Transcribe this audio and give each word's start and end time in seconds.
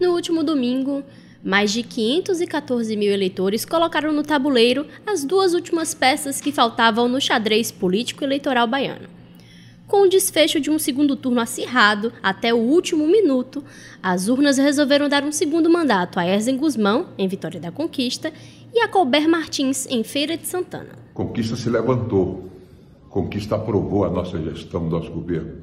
No 0.00 0.12
último 0.12 0.44
domingo, 0.44 1.02
mais 1.42 1.72
de 1.72 1.82
514 1.82 2.96
mil 2.96 3.12
eleitores 3.12 3.64
colocaram 3.64 4.12
no 4.12 4.22
tabuleiro 4.22 4.86
as 5.04 5.24
duas 5.24 5.54
últimas 5.54 5.92
peças 5.92 6.40
que 6.40 6.52
faltavam 6.52 7.08
no 7.08 7.20
xadrez 7.20 7.72
político 7.72 8.22
eleitoral 8.22 8.68
baiano. 8.68 9.08
Com 9.88 10.02
o 10.02 10.08
desfecho 10.08 10.60
de 10.60 10.70
um 10.70 10.78
segundo 10.78 11.16
turno 11.16 11.40
acirrado 11.40 12.12
até 12.22 12.54
o 12.54 12.58
último 12.58 13.08
minuto, 13.08 13.64
as 14.00 14.28
urnas 14.28 14.56
resolveram 14.56 15.08
dar 15.08 15.24
um 15.24 15.32
segundo 15.32 15.68
mandato 15.68 16.20
a 16.20 16.26
Erzen 16.26 16.56
Guzmão, 16.56 17.08
em 17.18 17.26
Vitória 17.26 17.58
da 17.58 17.72
Conquista, 17.72 18.32
e 18.72 18.80
a 18.80 18.86
Colbert 18.86 19.28
Martins, 19.28 19.86
em 19.86 20.04
Feira 20.04 20.36
de 20.36 20.46
Santana. 20.46 20.90
Conquista 21.12 21.56
se 21.56 21.68
levantou. 21.68 22.52
Conquista 23.08 23.56
aprovou 23.56 24.04
a 24.04 24.10
nossa 24.10 24.40
gestão, 24.40 24.88
nosso 24.88 25.10
governo. 25.10 25.54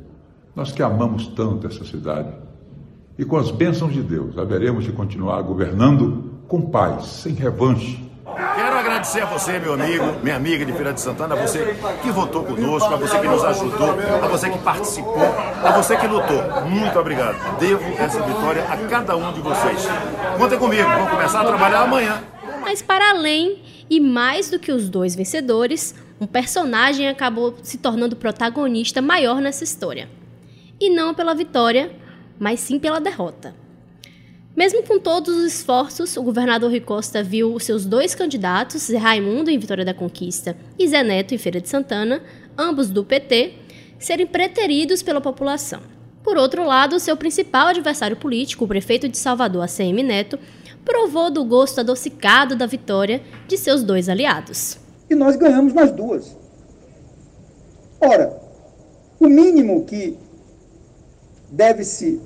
Nós 0.55 0.71
que 0.71 0.81
amamos 0.81 1.27
tanto 1.27 1.67
essa 1.67 1.85
cidade. 1.85 2.35
E 3.17 3.23
com 3.23 3.37
as 3.37 3.51
bênçãos 3.51 3.93
de 3.93 4.01
Deus, 4.01 4.37
haveremos 4.37 4.83
de 4.83 4.91
continuar 4.91 5.41
governando 5.41 6.31
com 6.47 6.61
paz, 6.61 7.05
sem 7.05 7.33
revanche, 7.33 8.05
Quero 8.35 8.75
agradecer 8.75 9.21
a 9.21 9.25
você, 9.25 9.59
meu 9.59 9.73
amigo, 9.73 10.03
minha 10.21 10.35
amiga 10.35 10.65
de 10.65 10.73
Feira 10.73 10.91
de 10.91 10.99
Santana, 10.99 11.35
a 11.35 11.47
você 11.47 11.77
que 12.01 12.09
votou 12.11 12.43
conosco, 12.43 12.93
a 12.93 12.97
você 12.97 13.19
que 13.19 13.27
nos 13.27 13.43
ajudou, 13.43 13.91
a 14.21 14.27
você 14.27 14.49
que 14.49 14.57
participou, 14.57 15.23
a 15.63 15.71
você 15.71 15.95
que 15.95 16.05
lutou. 16.05 16.41
Muito 16.67 16.99
obrigado. 16.99 17.59
Devo 17.59 17.83
essa 17.97 18.21
vitória 18.21 18.63
a 18.63 18.77
cada 18.89 19.15
um 19.15 19.31
de 19.31 19.39
vocês. 19.39 19.87
Contem 20.37 20.59
comigo, 20.59 20.83
vamos 20.83 21.11
começar 21.11 21.41
a 21.41 21.45
trabalhar 21.45 21.81
amanhã. 21.83 22.21
Mas 22.61 22.81
para 22.81 23.11
além 23.11 23.61
e 23.89 24.01
mais 24.01 24.49
do 24.49 24.59
que 24.59 24.71
os 24.71 24.89
dois 24.89 25.15
vencedores, 25.15 25.95
um 26.19 26.27
personagem 26.27 27.07
acabou 27.07 27.55
se 27.61 27.77
tornando 27.77 28.17
protagonista 28.17 29.01
maior 29.01 29.39
nessa 29.39 29.63
história. 29.63 30.09
E 30.77 30.89
não 30.89 31.13
pela 31.13 31.33
vitória, 31.33 31.91
mas 32.39 32.59
sim 32.59 32.79
pela 32.79 32.99
derrota. 32.99 33.55
Mesmo 34.55 34.83
com 34.83 34.97
todos 34.97 35.35
os 35.35 35.43
esforços, 35.43 36.15
o 36.15 36.23
governador 36.23 36.69
Rui 36.69 36.79
Costa 36.79 37.21
viu 37.21 37.53
os 37.53 37.65
seus 37.65 37.85
dois 37.85 38.15
candidatos, 38.15 38.83
Zé 38.83 38.97
Raimundo 38.97 39.51
em 39.51 39.59
Vitória 39.59 39.83
da 39.83 39.93
Conquista 39.93 40.55
e 40.79 40.87
Zé 40.87 41.03
Neto 41.03 41.33
em 41.33 41.37
Feira 41.37 41.59
de 41.59 41.67
Santana, 41.67 42.21
ambos 42.57 42.89
do 42.89 43.03
PT, 43.03 43.53
serem 43.99 44.25
preteridos 44.25 45.03
pela 45.03 45.19
população. 45.19 45.81
Por 46.23 46.37
outro 46.37 46.65
lado, 46.65 46.99
seu 46.99 47.17
principal 47.17 47.67
adversário 47.67 48.15
político, 48.15 48.63
o 48.63 48.67
prefeito 48.67 49.09
de 49.09 49.17
Salvador, 49.17 49.63
ACM 49.63 50.01
Neto, 50.01 50.39
provou 50.85 51.29
do 51.29 51.43
gosto 51.43 51.81
adocicado 51.81 52.55
da 52.55 52.65
vitória 52.65 53.21
de 53.47 53.57
seus 53.57 53.83
dois 53.83 54.07
aliados. 54.07 54.77
E 55.09 55.15
nós 55.15 55.35
ganhamos 55.35 55.73
nas 55.73 55.91
duas. 55.91 56.35
Ora, 57.99 58.39
o 59.19 59.27
mínimo 59.27 59.83
que 59.85 60.17
deve-se 61.55 62.21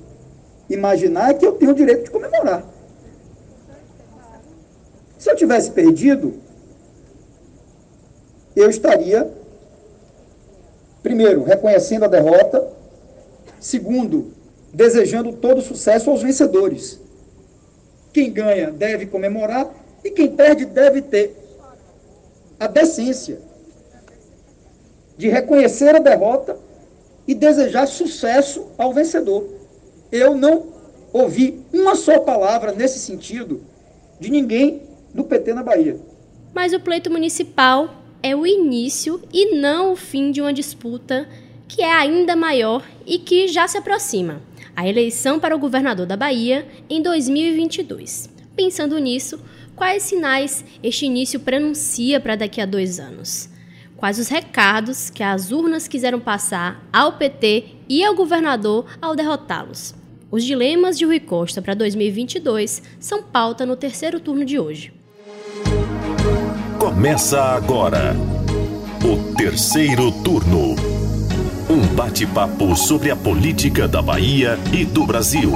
imaginar 0.68 1.34
que 1.34 1.46
eu 1.46 1.52
tenho 1.52 1.70
o 1.70 1.74
direito 1.74 2.04
de 2.04 2.10
comemorar. 2.10 2.64
Se 5.16 5.30
eu 5.30 5.36
tivesse 5.36 5.70
perdido, 5.70 6.34
eu 8.56 8.68
estaria, 8.68 9.30
primeiro, 11.02 11.44
reconhecendo 11.44 12.04
a 12.04 12.08
derrota, 12.08 12.72
segundo, 13.60 14.32
desejando 14.72 15.32
todo 15.32 15.60
sucesso 15.60 16.10
aos 16.10 16.22
vencedores. 16.22 17.00
Quem 18.12 18.32
ganha 18.32 18.72
deve 18.72 19.06
comemorar 19.06 19.70
e 20.02 20.10
quem 20.10 20.34
perde 20.34 20.64
deve 20.64 21.02
ter 21.02 21.36
a 22.58 22.66
decência 22.66 23.38
de 25.16 25.28
reconhecer 25.28 25.94
a 25.94 26.00
derrota 26.00 26.58
e 27.30 27.34
desejar 27.34 27.86
sucesso 27.86 28.66
ao 28.76 28.92
vencedor 28.92 29.46
eu 30.10 30.34
não 30.34 30.66
ouvi 31.12 31.60
uma 31.72 31.94
só 31.94 32.18
palavra 32.18 32.72
nesse 32.72 32.98
sentido 32.98 33.62
de 34.18 34.28
ninguém 34.28 34.82
do 35.14 35.22
PT 35.22 35.54
na 35.54 35.62
Bahia. 35.62 35.96
Mas 36.52 36.72
o 36.72 36.80
pleito 36.80 37.08
municipal 37.08 38.02
é 38.20 38.34
o 38.34 38.44
início 38.44 39.22
e 39.32 39.54
não 39.54 39.92
o 39.92 39.96
fim 39.96 40.32
de 40.32 40.40
uma 40.40 40.52
disputa 40.52 41.28
que 41.68 41.82
é 41.82 41.92
ainda 41.92 42.34
maior 42.34 42.84
e 43.06 43.20
que 43.20 43.46
já 43.46 43.68
se 43.68 43.78
aproxima 43.78 44.42
a 44.74 44.88
eleição 44.88 45.38
para 45.38 45.54
o 45.54 45.58
governador 45.58 46.06
da 46.06 46.16
Bahia 46.16 46.66
em 46.88 47.00
2022. 47.00 48.28
Pensando 48.56 48.98
nisso, 48.98 49.38
quais 49.76 50.02
sinais 50.02 50.64
este 50.82 51.06
início 51.06 51.38
prenuncia 51.38 52.18
para 52.18 52.34
daqui 52.34 52.60
a 52.60 52.66
dois 52.66 52.98
anos? 52.98 53.48
Quais 54.00 54.18
os 54.18 54.28
recados 54.28 55.10
que 55.10 55.22
as 55.22 55.52
urnas 55.52 55.86
quiseram 55.86 56.18
passar 56.18 56.82
ao 56.90 57.12
PT 57.12 57.66
e 57.86 58.02
ao 58.02 58.14
governador 58.14 58.86
ao 58.98 59.14
derrotá-los? 59.14 59.94
Os 60.30 60.42
dilemas 60.42 60.96
de 60.96 61.04
Rui 61.04 61.20
Costa 61.20 61.60
para 61.60 61.74
2022 61.74 62.82
são 62.98 63.22
pauta 63.22 63.66
no 63.66 63.76
terceiro 63.76 64.18
turno 64.18 64.42
de 64.42 64.58
hoje. 64.58 64.90
Começa 66.78 67.42
agora 67.42 68.16
o 69.04 69.34
terceiro 69.34 70.10
turno. 70.22 70.76
Um 71.68 71.94
bate-papo 71.94 72.74
sobre 72.74 73.10
a 73.10 73.16
política 73.16 73.86
da 73.86 74.00
Bahia 74.00 74.58
e 74.72 74.86
do 74.86 75.04
Brasil. 75.04 75.52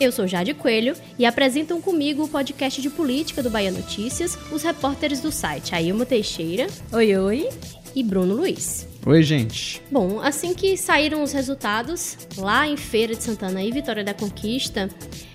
Eu 0.00 0.12
sou 0.12 0.28
Jade 0.28 0.54
Coelho 0.54 0.94
e 1.18 1.26
apresentam 1.26 1.80
comigo 1.80 2.22
o 2.22 2.28
podcast 2.28 2.80
de 2.80 2.88
política 2.88 3.42
do 3.42 3.50
Bahia 3.50 3.72
Notícias 3.72 4.38
os 4.52 4.62
repórteres 4.62 5.20
do 5.20 5.32
site 5.32 5.74
Ailma 5.74 6.06
Teixeira. 6.06 6.68
Oi, 6.92 7.16
oi. 7.16 7.48
E 7.96 8.04
Bruno 8.04 8.36
Luiz. 8.36 8.86
Oi, 9.04 9.22
gente. 9.24 9.82
Bom, 9.90 10.20
assim 10.20 10.54
que 10.54 10.76
saíram 10.76 11.20
os 11.20 11.32
resultados, 11.32 12.16
lá 12.36 12.68
em 12.68 12.76
Feira 12.76 13.12
de 13.12 13.24
Santana 13.24 13.60
e 13.60 13.72
Vitória 13.72 14.04
da 14.04 14.14
Conquista, 14.14 14.88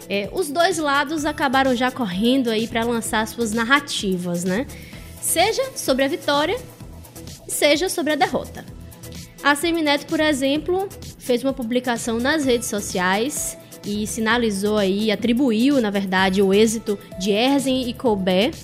é, 0.07 0.29
os 0.31 0.49
dois 0.49 0.77
lados 0.77 1.25
acabaram 1.25 1.75
já 1.75 1.91
correndo 1.91 2.49
aí 2.49 2.65
para 2.65 2.85
lançar 2.85 3.27
suas 3.27 3.51
narrativas, 3.51 4.45
né? 4.45 4.65
Seja 5.19 5.71
sobre 5.75 6.05
a 6.05 6.07
vitória, 6.07 6.57
seja 7.49 7.89
sobre 7.89 8.13
a 8.13 8.15
derrota. 8.15 8.63
A 9.43 9.55
Semineto, 9.55 10.05
por 10.05 10.21
exemplo, 10.21 10.87
fez 11.19 11.43
uma 11.43 11.51
publicação 11.51 12.17
nas 12.17 12.45
redes 12.45 12.69
sociais 12.69 13.57
e 13.85 14.07
sinalizou 14.07 14.77
aí, 14.77 15.11
atribuiu, 15.11 15.81
na 15.81 15.89
verdade, 15.89 16.41
o 16.41 16.53
êxito 16.53 16.97
de 17.19 17.31
Erzen 17.31 17.89
e 17.89 17.93
Colbert 17.93 18.55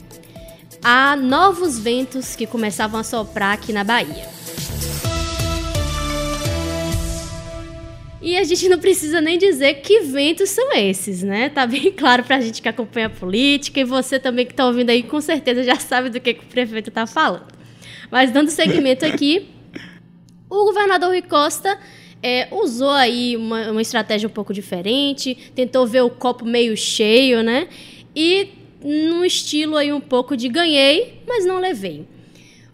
a 0.84 1.16
novos 1.16 1.78
ventos 1.78 2.35
que 2.35 2.47
começavam 2.47 3.00
a 3.00 3.03
soprar 3.03 3.53
aqui 3.53 3.74
na 3.74 3.84
Bahia. 3.84 4.28
E 8.22 8.38
a 8.38 8.44
gente 8.44 8.68
não 8.68 8.78
precisa 8.78 9.22
nem 9.22 9.38
dizer 9.38 9.75
que 9.75 10.02
ventos 10.02 10.50
são 10.50 10.74
esses, 10.74 11.24
né? 11.24 11.50
Tá 11.50 11.66
bem 11.66 11.91
claro 11.97 12.24
pra 12.24 12.40
gente 12.40 12.62
que 12.62 12.68
acompanha 12.68 13.07
a 13.07 13.09
política 13.09 13.80
e 13.80 13.84
você 13.84 14.19
também 14.19 14.46
que 14.46 14.53
tá 14.53 14.66
ouvindo 14.66 14.90
aí 14.90 15.03
com 15.03 15.22
certeza 15.22 15.63
já 15.63 15.78
sabe 15.78 16.09
do 16.09 16.19
que, 16.19 16.34
que 16.34 16.44
o 16.44 16.47
prefeito 16.47 16.91
tá 16.91 17.07
falando. 17.07 17.47
Mas 18.12 18.31
dando 18.31 18.50
seguimento 18.50 19.06
aqui, 19.06 19.50
o 20.50 20.66
governador 20.66 21.09
Rui 21.09 21.22
Costa 21.22 21.78
é, 22.22 22.47
usou 22.52 22.91
aí 22.91 23.35
uma, 23.38 23.72
uma 23.72 23.81
estratégia 23.81 24.28
um 24.28 24.31
pouco 24.31 24.53
diferente, 24.53 25.52
tentou 25.56 25.88
ver 25.88 26.02
o 26.02 26.09
copo 26.09 26.46
meio 26.46 26.75
cheio, 26.75 27.41
né? 27.41 27.68
E 28.16 28.50
num 28.84 29.24
estilo 29.24 29.75
aí 29.75 29.91
um 29.91 30.02
pouco 30.02 30.35
de 30.35 30.47
ganhei, 30.50 31.22
mas 31.28 31.46
não 31.46 31.59
levei. 31.59 32.07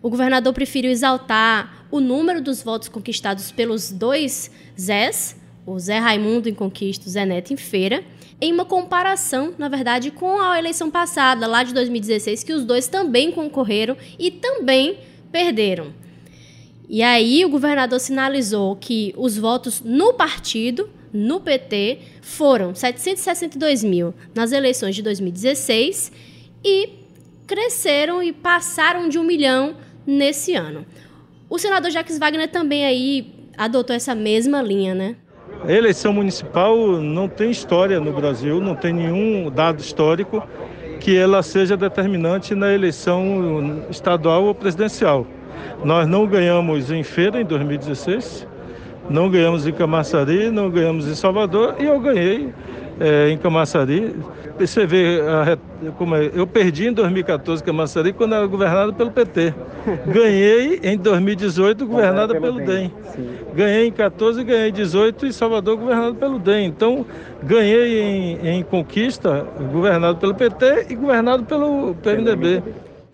O 0.02 0.10
governador 0.10 0.54
preferiu 0.54 0.92
exaltar 0.92 1.88
o 1.90 2.00
número 2.00 2.42
dos 2.42 2.62
votos 2.62 2.90
conquistados 2.90 3.52
pelos 3.52 3.92
dois 3.92 4.52
Zés, 4.80 5.36
o 5.66 5.80
Zé 5.80 5.98
Raimundo 5.98 6.48
em 6.48 6.54
Conquista, 6.54 7.08
o 7.08 7.10
Zé 7.10 7.26
Neto 7.26 7.54
em 7.54 7.58
Feira, 7.58 8.04
em 8.40 8.52
uma 8.52 8.66
comparação, 8.66 9.54
na 9.58 9.68
verdade, 9.68 10.12
com 10.12 10.40
a 10.40 10.60
eleição 10.60 10.92
passada, 10.92 11.48
lá 11.48 11.64
de 11.64 11.74
2016, 11.74 12.44
que 12.44 12.54
os 12.54 12.66
dois 12.66 12.88
também 12.88 13.32
concorreram 13.32 13.98
e 14.20 14.30
também 14.30 15.00
perderam. 15.32 16.05
E 16.88 17.02
aí 17.02 17.44
o 17.44 17.50
governador 17.50 18.00
sinalizou 18.00 18.76
que 18.76 19.14
os 19.18 19.38
votos 19.38 19.82
no 19.84 20.14
partido, 20.14 20.90
no 21.12 21.40
PT, 21.40 22.00
foram 22.22 22.76
762 22.76 23.84
mil 23.84 24.14
nas 24.34 24.52
eleições 24.52 24.96
de 24.96 25.02
2016 25.02 26.12
e 26.64 26.90
cresceram 27.48 28.22
e 28.22 28.32
passaram 28.32 29.08
de 29.08 29.18
um 29.18 29.24
milhão 29.24 29.76
nesse 30.06 30.54
ano. 30.54 30.86
O 31.50 31.58
senador 31.58 31.92
Jacques 31.92 32.18
Wagner 32.18 32.50
também 32.50 32.86
aí 32.86 33.34
adotou 33.58 33.96
essa 33.96 34.14
mesma 34.14 34.62
linha, 34.62 34.94
né? 34.94 35.16
A 35.64 35.72
eleição 35.72 36.12
municipal 36.14 36.76
não 37.02 37.28
tem 37.28 37.50
história 37.50 38.00
no 38.00 38.12
Brasil, 38.12 38.60
não 38.60 38.76
tem 38.76 38.94
nenhum 38.94 39.50
dado 39.50 39.80
histórico 39.80 40.44
que 41.00 41.16
ela 41.16 41.42
seja 41.44 41.78
determinante 41.78 42.54
na 42.56 42.74
eleição 42.74 43.86
estadual 43.90 44.46
ou 44.46 44.56
presidencial. 44.56 45.26
Nós 45.84 46.08
não 46.08 46.26
ganhamos 46.26 46.92
em 46.92 47.04
feira 47.04 47.42
em 47.42 47.46
2016, 47.46 48.48
não 49.10 49.30
ganhamos 49.30 49.68
em 49.68 49.72
Camaçari, 49.72 50.50
não 50.50 50.70
ganhamos 50.70 51.08
em 51.08 51.16
Salvador 51.16 51.76
e 51.80 51.86
eu 51.86 52.00
ganhei 52.00 52.54
é, 53.00 53.30
em 53.30 53.38
Camaçari. 53.38 54.16
Você 54.58 54.86
vê 54.86 55.20
a, 55.22 55.58
como 55.98 56.16
é, 56.16 56.32
eu 56.34 56.48
perdi 56.48 56.88
em 56.88 56.94
2014 56.94 57.64
Camaçari 57.64 58.14
quando 58.14 58.36
era 58.36 58.46
governado 58.48 58.94
pelo 58.94 59.12
PT. 59.12 59.54
Ganhei 60.08 60.80
em 60.82 60.98
2018 60.98 61.86
governado 61.86 62.34
pelo, 62.34 62.56
pelo 62.56 62.66
DEM. 62.66 62.92
Ganhei 63.54 63.88
em 63.88 63.92
14 63.92 64.44
ganhei 64.44 64.70
em 64.70 64.74
18 64.74 65.28
e 65.28 65.34
Salvador 65.34 65.78
governado 65.78 66.16
pelo 66.16 66.40
DEM. 66.40 66.66
Então 66.68 67.06
ganhei 67.44 68.02
em, 68.02 68.48
em 68.48 68.64
conquista 68.64 69.46
governado 69.72 70.18
pelo 70.18 70.34
PT 70.34 70.88
e 70.90 70.96
governado 70.96 71.44
pelo 71.44 71.94
PMDB. 71.96 72.64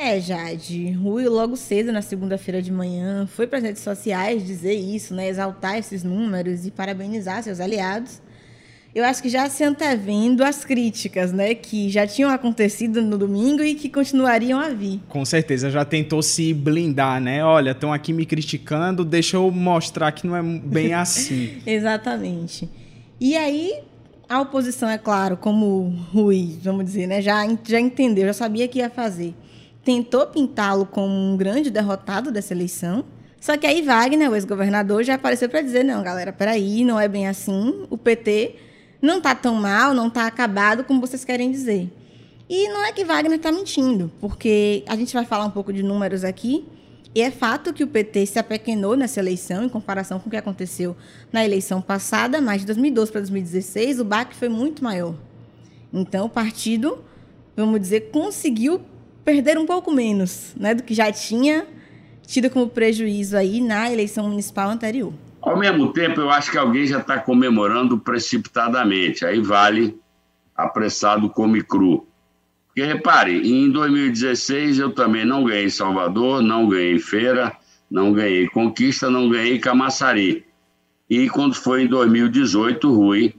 É, 0.03 0.19
Jade, 0.19 0.94
Rui 0.94 1.27
logo 1.27 1.56
cedo 1.56 1.92
na 1.92 2.01
segunda-feira 2.01 2.59
de 2.59 2.71
manhã 2.71 3.27
foi 3.27 3.45
para 3.45 3.59
as 3.59 3.63
redes 3.63 3.83
sociais 3.83 4.44
dizer 4.44 4.74
isso, 4.74 5.13
né, 5.13 5.30
exaltar 5.30 5.77
esses 5.77 6.03
números 6.03 6.65
e 6.65 6.71
parabenizar 6.71 7.44
seus 7.44 7.59
aliados. 7.59 8.19
Eu 8.95 9.06
acho 9.06 9.21
que 9.21 9.30
já 9.30 9.48
se 9.48 9.63
antevendo 9.63 10.44
as 10.44 10.65
críticas, 10.65 11.31
né, 11.31 11.53
que 11.53 11.88
já 11.88 12.07
tinham 12.07 12.31
acontecido 12.31 13.00
no 13.00 13.15
domingo 13.15 13.62
e 13.62 13.75
que 13.75 13.89
continuariam 13.89 14.59
a 14.59 14.69
vir. 14.69 15.00
Com 15.07 15.24
certeza, 15.24 15.69
já 15.69 15.86
tentou 15.86 16.24
se 16.24 16.51
blindar, 16.51 17.21
né? 17.21 17.45
Olha, 17.45 17.69
estão 17.69 17.94
aqui 17.94 18.12
me 18.12 18.25
criticando, 18.25 19.06
deixa 19.06 19.38
eu 19.38 19.51
mostrar 19.51 20.12
que 20.13 20.25
não 20.25 20.36
é 20.36 20.42
bem 20.42 20.95
assim. 20.95 21.62
Exatamente. 21.63 22.68
E 23.19 23.38
aí, 23.38 23.75
a 24.27 24.42
oposição, 24.42 24.89
é 24.89 24.97
claro, 24.97 25.38
como 25.38 25.94
Rui, 26.12 26.57
vamos 26.63 26.86
dizer, 26.86 27.06
né, 27.06 27.21
já, 27.21 27.47
já 27.63 27.80
entendeu, 27.80 28.25
já 28.25 28.33
sabia 28.33 28.68
que 28.68 28.80
ia 28.80 28.89
fazer 28.89 29.36
tentou 29.83 30.25
pintá-lo 30.28 30.86
como 30.86 31.13
um 31.13 31.36
grande 31.36 31.69
derrotado 31.69 32.31
dessa 32.31 32.54
eleição. 32.54 33.04
Só 33.39 33.57
que 33.57 33.66
aí 33.66 33.81
Wagner, 33.81 34.30
o 34.30 34.36
ex-governador, 34.36 35.04
já 35.04 35.16
apareceu 35.16 35.50
para 35.50 35.62
dizer: 35.62 35.83
não, 35.83 36.04
galera, 36.04 36.31
peraí, 36.31 36.83
não 36.83 37.00
é 37.00 37.07
bem 37.07 37.28
assim. 37.28 37.86
O 37.89 37.98
PT 37.98 38.56
não 39.01 39.18
está 39.18 39.33
tão 39.33 39.56
mal, 39.56 39.94
não 39.94 40.07
está 40.07 40.28
acabado 40.28 40.83
como 40.83 41.01
vocês 41.01 41.25
querem 41.25 41.51
dizer. 41.51 41.92
E 42.48 42.68
não 42.68 42.86
é 42.86 42.92
que 42.92 43.04
Wagner 43.04 43.38
está 43.38 43.51
mentindo, 43.51 44.12
porque 44.19 44.83
a 44.86 44.95
gente 44.95 45.13
vai 45.13 45.25
falar 45.25 45.45
um 45.45 45.50
pouco 45.50 45.72
de 45.72 45.81
números 45.81 46.24
aqui. 46.24 46.68
E 47.13 47.22
é 47.22 47.30
fato 47.30 47.74
que 47.74 47.83
o 47.83 47.88
PT 47.88 48.25
se 48.25 48.39
apequenou 48.39 48.95
nessa 48.95 49.19
eleição, 49.19 49.66
em 49.66 49.69
comparação 49.69 50.18
com 50.19 50.28
o 50.28 50.30
que 50.30 50.38
aconteceu 50.38 50.95
na 51.31 51.44
eleição 51.44 51.81
passada, 51.81 52.39
mas 52.39 52.62
de 52.62 52.68
2012 52.68 53.12
para 53.12 53.22
2016, 53.22 54.00
o 54.00 54.06
baque 54.06 54.36
foi 54.36 54.48
muito 54.48 54.81
maior. 54.81 55.16
Então, 55.92 56.25
o 56.25 56.30
partido, 56.30 57.04
vamos 57.56 57.81
dizer, 57.81 58.12
conseguiu 58.12 58.81
perder 59.23 59.57
um 59.57 59.65
pouco 59.65 59.91
menos 59.91 60.53
né, 60.57 60.73
do 60.73 60.83
que 60.83 60.94
já 60.94 61.12
tinha 61.12 61.65
tido 62.25 62.50
como 62.50 62.69
prejuízo 62.69 63.35
aí 63.35 63.62
na 63.62 63.91
eleição 63.91 64.27
municipal 64.29 64.69
anterior. 64.69 65.13
Ao 65.41 65.57
mesmo 65.57 65.91
tempo, 65.91 66.21
eu 66.21 66.29
acho 66.29 66.51
que 66.51 66.57
alguém 66.57 66.85
já 66.85 67.00
está 67.00 67.19
comemorando 67.19 67.97
precipitadamente. 67.97 69.25
Aí 69.25 69.41
vale 69.41 70.00
apressado 70.56 71.29
come 71.29 71.63
cru. 71.63 72.07
Porque 72.68 72.83
repare, 72.83 73.41
em 73.51 73.69
2016 73.69 74.79
eu 74.79 74.94
também 74.94 75.25
não 75.25 75.44
ganhei 75.44 75.69
Salvador, 75.69 76.41
não 76.41 76.69
ganhei 76.69 77.00
Feira, 77.00 77.51
não 77.89 78.13
ganhei 78.13 78.47
Conquista, 78.47 79.09
não 79.09 79.29
ganhei 79.29 79.59
Camaçari. 79.59 80.45
E 81.09 81.27
quando 81.29 81.56
foi 81.56 81.83
em 81.83 81.88
2018, 81.88 82.94
Rui 82.94 83.33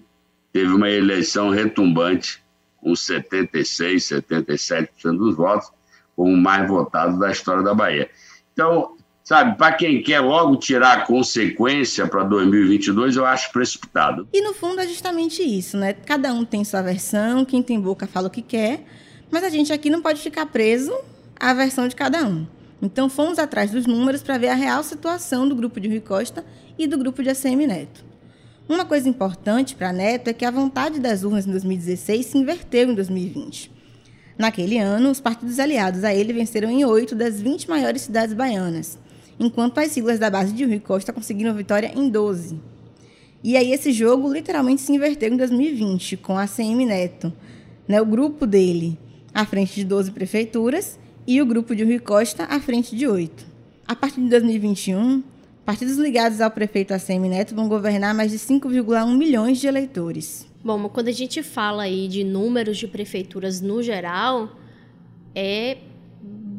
teve 0.52 0.70
uma 0.70 0.90
eleição 0.90 1.49
retumbante 1.49 2.42
com 2.82 2.94
76, 2.94 4.02
77% 4.02 5.17
dos 5.17 5.37
votos, 5.37 5.70
como 6.17 6.32
o 6.32 6.37
mais 6.37 6.69
votado 6.69 7.19
da 7.19 7.31
história 7.31 7.62
da 7.62 7.73
Bahia. 7.73 8.11
Então, 8.52 8.96
sabe, 9.23 9.56
para 9.56 9.73
quem 9.75 10.02
quer 10.02 10.20
logo 10.20 10.56
tirar 10.56 10.99
a 10.99 11.06
consequência 11.06 12.06
para 12.06 12.25
2022, 12.25 13.17
eu 13.17 13.25
acho 13.25 13.52
precipitado. 13.52 14.29
E 14.32 14.43
no 14.43 14.52
fundo 14.52 14.81
é 14.81 14.87
justamente 14.87 15.43
isso, 15.43 15.76
né? 15.76 15.93
Cada 15.93 16.34
um 16.34 16.44
tem 16.44 16.64
sua 16.64 16.82
versão, 16.82 17.44
quem 17.44 17.62
tem 17.62 17.81
boca 17.81 18.06
fala 18.06 18.26
o 18.26 18.31
que 18.31 18.43
quer, 18.43 18.84
mas 19.31 19.44
a 19.44 19.49
gente 19.49 19.73
aqui 19.73 19.88
não 19.88 20.02
pode 20.02 20.20
ficar 20.20 20.46
preso 20.46 20.93
à 21.38 21.55
versão 21.55 21.87
de 21.87 21.94
cada 21.94 22.26
um. 22.26 22.46
Então 22.82 23.08
fomos 23.08 23.38
atrás 23.38 23.70
dos 23.70 23.87
números 23.87 24.23
para 24.23 24.38
ver 24.38 24.49
a 24.49 24.55
real 24.55 24.82
situação 24.82 25.49
do 25.49 25.55
grupo 25.55 25.79
de 25.79 25.88
Rui 25.88 26.00
Costa 26.00 26.44
e 26.76 26.88
do 26.88 26.99
grupo 26.99 27.23
de 27.23 27.31
ACM 27.31 27.67
Neto. 27.67 28.12
Uma 28.69 28.85
coisa 28.85 29.09
importante 29.09 29.75
para 29.75 29.93
Neto 29.93 30.29
é 30.29 30.32
que 30.32 30.44
a 30.44 30.50
vontade 30.50 31.00
das 31.00 31.25
urnas 31.25 31.47
em 31.47 31.50
2016 31.50 32.26
se 32.26 32.38
inverteu 32.38 32.91
em 32.91 32.94
2020. 32.94 33.70
Naquele 34.38 34.79
ano, 34.79 35.11
os 35.11 35.20
partidos 35.20 35.59
aliados 35.59 36.05
a 36.05 36.14
ele 36.14 36.32
venceram 36.32 36.70
em 36.70 36.85
oito 36.85 37.14
das 37.14 37.41
20 37.41 37.69
maiores 37.69 38.03
cidades 38.03 38.35
baianas, 38.35 38.99
enquanto 39.38 39.79
as 39.79 39.91
siglas 39.91 40.19
da 40.19 40.31
base 40.31 40.53
de 40.53 40.64
Rui 40.64 40.81
Costa 40.81 41.12
conseguiram 41.12 41.55
vitória 41.55 41.93
em 41.94 42.09
12. 42.09 42.59
E 43.44 43.56
aí 43.56 43.73
esse 43.73 43.93
jogo 43.93 44.32
literalmente 44.32 44.81
se 44.81 44.93
inverteu 44.93 45.32
em 45.32 45.37
2020, 45.37 46.17
com 46.19 46.38
a 46.38 46.47
CM 46.47 46.87
Neto, 46.87 47.32
né, 47.88 48.00
o 48.00 48.06
grupo 48.06 48.47
dele 48.47 48.97
à 49.35 49.44
frente 49.44 49.75
de 49.75 49.85
12 49.85 50.12
prefeituras 50.12 50.99
e 51.26 51.43
o 51.43 51.47
grupo 51.47 51.75
de 51.75 51.82
Rui 51.82 51.99
Costa 51.99 52.44
à 52.44 52.61
frente 52.61 52.94
de 52.94 53.06
oito. 53.06 53.44
A 53.87 53.97
partir 53.97 54.20
de 54.20 54.29
2021, 54.29 55.23
Partidos 55.73 55.97
ligados 55.97 56.39
ao 56.43 56.51
prefeito 56.51 56.93
ACM 56.93 57.31
Neto 57.31 57.55
vão 57.55 57.67
governar 57.67 58.15
mais 58.15 58.31
de 58.31 58.39
5,1 58.39 59.17
milhões 59.17 59.59
de 59.59 59.67
eleitores. 59.67 60.47
Bom, 60.63 60.87
quando 60.91 61.09
a 61.09 61.13
gente 61.13 61.43
fala 61.43 61.85
aí 61.85 62.09
de 62.09 62.23
números 62.23 62.77
de 62.77 62.87
prefeituras 62.87 63.63
no 63.63 63.83
geral, 63.83 64.55
é 65.35 65.79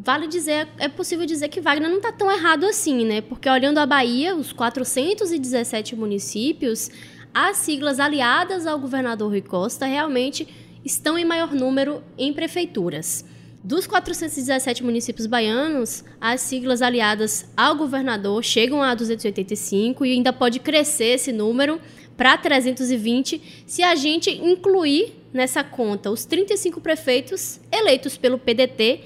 vale 0.04 0.26
dizer, 0.26 0.68
é 0.80 0.90
possível 0.90 1.28
dizer 1.28 1.50
que 1.50 1.62
Wagner 1.62 1.92
não 1.92 1.98
está 1.98 2.12
tão 2.12 2.32
errado 2.32 2.66
assim, 2.66 3.06
né? 3.06 3.22
Porque 3.22 3.48
olhando 3.48 3.78
a 3.78 3.86
Bahia, 3.86 4.36
os 4.36 4.52
417 4.52 5.96
municípios, 5.96 6.90
as 7.32 7.58
siglas 7.58 8.00
aliadas 8.00 8.66
ao 8.66 8.80
governador 8.80 9.30
Rui 9.30 9.44
Costa 9.44 9.86
realmente 9.86 10.48
estão 10.84 11.20
em 11.20 11.24
maior 11.24 11.54
número 11.54 12.02
em 12.18 12.34
prefeituras. 12.34 13.24
Dos 13.64 13.88
417 13.88 14.84
municípios 14.84 15.26
baianos, 15.26 16.04
as 16.20 16.42
siglas 16.42 16.82
aliadas 16.82 17.50
ao 17.56 17.78
governador 17.78 18.44
chegam 18.44 18.84
a 18.84 18.94
285 18.94 20.06
e 20.06 20.12
ainda 20.12 20.34
pode 20.34 20.60
crescer 20.60 21.14
esse 21.14 21.32
número 21.32 21.80
para 22.18 22.38
320 22.38 23.64
se 23.66 23.82
a 23.82 23.96
gente 23.96 24.30
incluir 24.30 25.14
nessa 25.32 25.64
conta 25.64 26.12
os 26.12 26.26
35 26.26 26.82
prefeitos 26.82 27.62
eleitos 27.72 28.18
pelo 28.18 28.38
PDT 28.38 29.00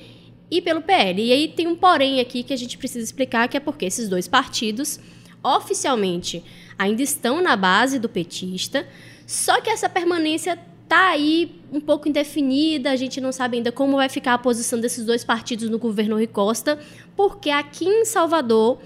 e 0.49 0.59
pelo 0.59 0.81
PL. 0.81 1.21
E 1.21 1.31
aí 1.31 1.49
tem 1.49 1.67
um 1.67 1.75
porém 1.75 2.19
aqui 2.19 2.41
que 2.41 2.51
a 2.51 2.57
gente 2.57 2.79
precisa 2.79 3.03
explicar, 3.05 3.47
que 3.47 3.57
é 3.57 3.59
porque 3.59 3.85
esses 3.85 4.09
dois 4.09 4.27
partidos 4.27 4.99
oficialmente 5.43 6.43
ainda 6.79 7.03
estão 7.03 7.43
na 7.43 7.55
base 7.55 7.99
do 7.99 8.09
petista, 8.09 8.87
só 9.27 9.61
que 9.61 9.69
essa 9.69 9.87
permanência 9.87 10.57
tá 10.87 11.09
aí 11.09 11.61
um 11.71 11.81
pouco 11.81 12.07
indefinida, 12.07 12.91
a 12.91 12.95
gente 12.95 13.19
não 13.19 13.31
sabe 13.31 13.57
ainda 13.57 13.71
como 13.71 13.97
vai 13.97 14.09
ficar 14.09 14.33
a 14.33 14.37
posição 14.37 14.79
desses 14.79 15.05
dois 15.05 15.23
partidos 15.23 15.69
no 15.69 15.77
governo 15.77 16.15
Rui 16.15 16.27
Costa, 16.27 16.79
porque 17.15 17.49
aqui 17.49 17.85
em 17.85 18.05
Salvador 18.05 18.79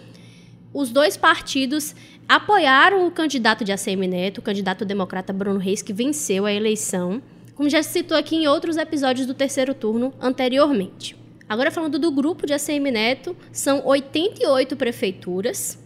os 0.73 0.89
dois 0.89 1.15
partidos 1.15 1.93
apoiaram 2.27 3.05
o 3.05 3.11
candidato 3.11 3.63
de 3.63 3.71
ACM 3.71 4.07
Neto, 4.07 4.39
o 4.39 4.41
candidato 4.41 4.85
democrata 4.85 5.33
Bruno 5.33 5.59
Reis, 5.59 5.81
que 5.81 5.93
venceu 5.93 6.45
a 6.45 6.53
eleição, 6.53 7.21
como 7.55 7.69
já 7.69 7.83
se 7.83 7.91
citou 7.91 8.17
aqui 8.17 8.35
em 8.35 8.47
outros 8.47 8.77
episódios 8.77 9.27
do 9.27 9.33
terceiro 9.33 9.73
turno 9.73 10.13
anteriormente. 10.19 11.15
Agora 11.47 11.69
falando 11.69 11.99
do 11.99 12.11
grupo 12.11 12.47
de 12.47 12.53
ACM 12.53 12.89
Neto, 12.91 13.35
são 13.51 13.85
88 13.85 14.75
prefeituras 14.77 15.77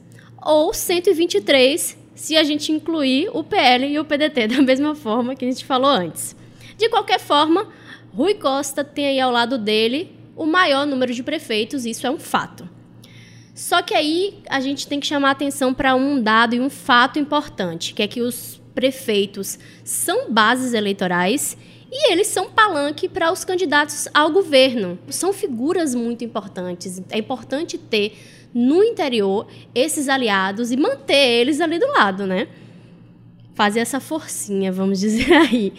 ou 0.41 0.71
123 0.71 1.97
se 2.15 2.35
a 2.37 2.43
gente 2.43 2.71
incluir 2.71 3.29
o 3.33 3.43
PL 3.43 3.85
e 3.85 3.99
o 3.99 4.05
PDT 4.05 4.47
da 4.55 4.61
mesma 4.61 4.95
forma 4.95 5.35
que 5.35 5.45
a 5.45 5.47
gente 5.47 5.65
falou 5.65 5.91
antes. 5.91 6.35
De 6.77 6.89
qualquer 6.89 7.19
forma, 7.19 7.67
Rui 8.13 8.33
Costa 8.33 8.83
tem 8.83 9.07
aí 9.07 9.19
ao 9.19 9.31
lado 9.31 9.57
dele 9.57 10.15
o 10.35 10.45
maior 10.45 10.85
número 10.87 11.13
de 11.13 11.21
prefeitos, 11.21 11.85
isso 11.85 12.07
é 12.07 12.09
um 12.09 12.19
fato. 12.19 12.67
Só 13.53 13.81
que 13.81 13.93
aí 13.93 14.39
a 14.49 14.59
gente 14.59 14.87
tem 14.87 14.99
que 14.99 15.07
chamar 15.07 15.31
atenção 15.31 15.73
para 15.73 15.95
um 15.95 16.21
dado 16.21 16.55
e 16.55 16.59
um 16.59 16.69
fato 16.69 17.19
importante, 17.19 17.93
que 17.93 18.03
é 18.03 18.07
que 18.07 18.21
os 18.21 18.61
prefeitos 18.73 19.57
são 19.83 20.29
bases 20.29 20.73
eleitorais 20.73 21.57
e 21.89 22.11
eles 22.11 22.27
são 22.27 22.49
palanque 22.49 23.07
para 23.07 23.31
os 23.31 23.45
candidatos 23.45 24.09
ao 24.13 24.29
governo. 24.29 24.99
São 25.07 25.31
figuras 25.31 25.95
muito 25.95 26.25
importantes. 26.25 27.01
É 27.09 27.17
importante 27.17 27.77
ter 27.77 28.17
no 28.55 28.81
interior 28.81 29.45
esses 29.75 30.07
aliados 30.07 30.71
e 30.71 30.77
manter 30.77 31.41
eles 31.41 31.59
ali 31.59 31.77
do 31.77 31.87
lado, 31.87 32.25
né? 32.25 32.47
Fazer 33.53 33.81
essa 33.81 33.99
forcinha, 33.99 34.71
vamos 34.71 35.01
dizer 35.01 35.33
aí. 35.33 35.73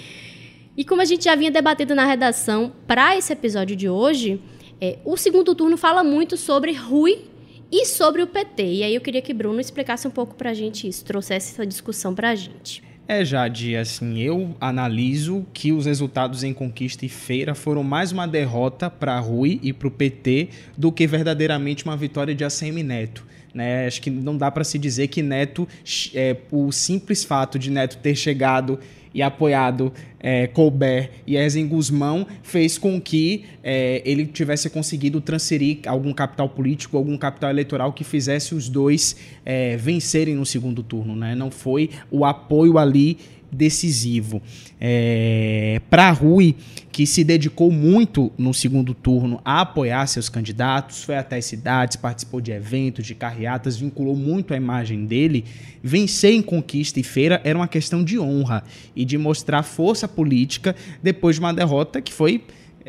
E 0.77 0.85
como 0.85 1.01
a 1.01 1.07
gente 1.07 1.25
já 1.25 1.35
vinha 1.35 1.51
debatendo 1.51 1.95
na 1.95 2.05
redação 2.05 2.71
para 2.87 3.17
esse 3.17 3.33
episódio 3.33 3.75
de 3.75 3.89
hoje, 3.89 4.39
é, 4.79 4.99
o 5.07 5.17
segundo 5.17 5.55
turno 5.55 5.79
fala 5.79 6.05
muito 6.05 6.37
sobre 6.37 6.73
Rui 6.73 7.25
e 7.73 7.87
sobre 7.87 8.23
o 8.23 8.27
PT. 8.27 8.63
E 8.63 8.83
aí 8.83 8.95
eu 8.95 9.01
queria 9.01 9.23
que 9.23 9.33
Bruno 9.33 9.59
explicasse 9.59 10.07
um 10.07 10.11
pouco 10.11 10.35
para 10.35 10.51
a 10.51 10.55
gente 10.55 10.87
isso, 10.87 11.03
trouxesse 11.03 11.55
essa 11.55 11.67
discussão 11.67 12.15
para 12.15 12.29
a 12.29 12.35
gente. 12.35 12.86
É, 13.09 13.25
Jade, 13.25 13.77
assim, 13.77 14.19
eu 14.19 14.57
analiso 14.61 15.47
que 15.55 15.71
os 15.71 15.87
resultados 15.87 16.43
em 16.43 16.53
Conquista 16.53 17.07
e 17.07 17.09
Feira 17.09 17.55
foram 17.55 17.85
mais 17.85 18.11
uma 18.11 18.27
derrota 18.27 18.91
para 18.91 19.17
Rui 19.21 19.61
e 19.63 19.73
para 19.73 19.87
o 19.87 19.91
PT 19.93 20.49
do 20.77 20.91
que 20.91 21.07
verdadeiramente 21.07 21.85
uma 21.85 21.97
vitória 21.97 22.35
de 22.35 22.45
ACM 22.45 22.83
Neto. 22.83 23.25
Né? 23.55 23.87
Acho 23.87 24.03
que 24.03 24.11
não 24.11 24.37
dá 24.37 24.51
para 24.51 24.65
se 24.65 24.77
dizer 24.77 25.07
que 25.07 25.23
Neto, 25.23 25.69
é, 26.15 26.37
o 26.51 26.73
simples 26.73 27.23
fato 27.23 27.61
de 27.61 27.71
Neto 27.71 27.97
ter 27.99 28.17
chegado 28.17 28.81
e 29.17 29.23
apoiado 29.23 29.91
é, 30.21 30.47
Colbert 30.47 31.09
e 31.27 31.39
Ezen 31.39 31.67
Guzmão, 31.67 32.27
fez 32.43 32.77
com 32.77 33.01
que 33.01 33.45
é, 33.65 34.03
ele 34.05 34.27
tivesse 34.27 34.69
conseguido 34.69 35.23
transferir 35.23 35.79
algum 35.87 36.13
capital 36.13 36.51
político, 36.51 36.99
algum 36.99 37.17
capital 37.17 37.49
eleitoral 37.49 37.95
que 37.95 38.05
fizesse 38.05 38.55
os 38.55 38.69
dois 38.69 39.17
é, 39.43 39.75
vencerem 39.79 40.35
no 40.35 40.45
segundo 40.45 40.83
turno. 40.83 41.17
Né? 41.17 41.35
Não 41.35 41.51
foi 41.51 41.89
o 42.11 42.27
apoio 42.27 42.77
ali 42.77 43.17
decisivo. 43.51 44.43
É, 44.81 45.81
Para 45.89 46.11
Rui, 46.11 46.55
que 46.91 47.07
se 47.07 47.23
dedicou 47.23 47.71
muito 47.71 48.33
no 48.39 48.55
segundo 48.55 48.95
turno 48.95 49.41
a 49.45 49.61
apoiar 49.61 50.07
seus 50.07 50.29
candidatos, 50.29 51.05
foi 51.05 51.17
até 51.17 51.37
as 51.37 51.45
cidades, 51.45 51.97
participou 51.97 52.41
de 52.41 52.53
eventos, 52.53 53.07
de 53.07 53.15
carreatas, 53.15 53.77
vinculou 53.77 54.17
muito 54.17 54.55
a 54.55 54.57
imagem 54.57 55.05
dele. 55.05 55.45
Vencer 55.83 56.33
em 56.33 56.43
conquista 56.43 56.99
e 56.99 57.03
feira 57.03 57.41
era 57.45 57.59
uma 57.59 57.69
questão 57.69 58.03
de 58.03 58.19
honra 58.19 58.65
e 58.95 59.05
de 59.05 59.19
mostrar 59.19 59.63
força 59.63 60.09
política 60.09 60.75
depois 61.03 61.37
de 61.37 61.41
uma 61.41 61.53
derrota 61.53 62.01
que 62.01 62.13
foi 62.13 62.43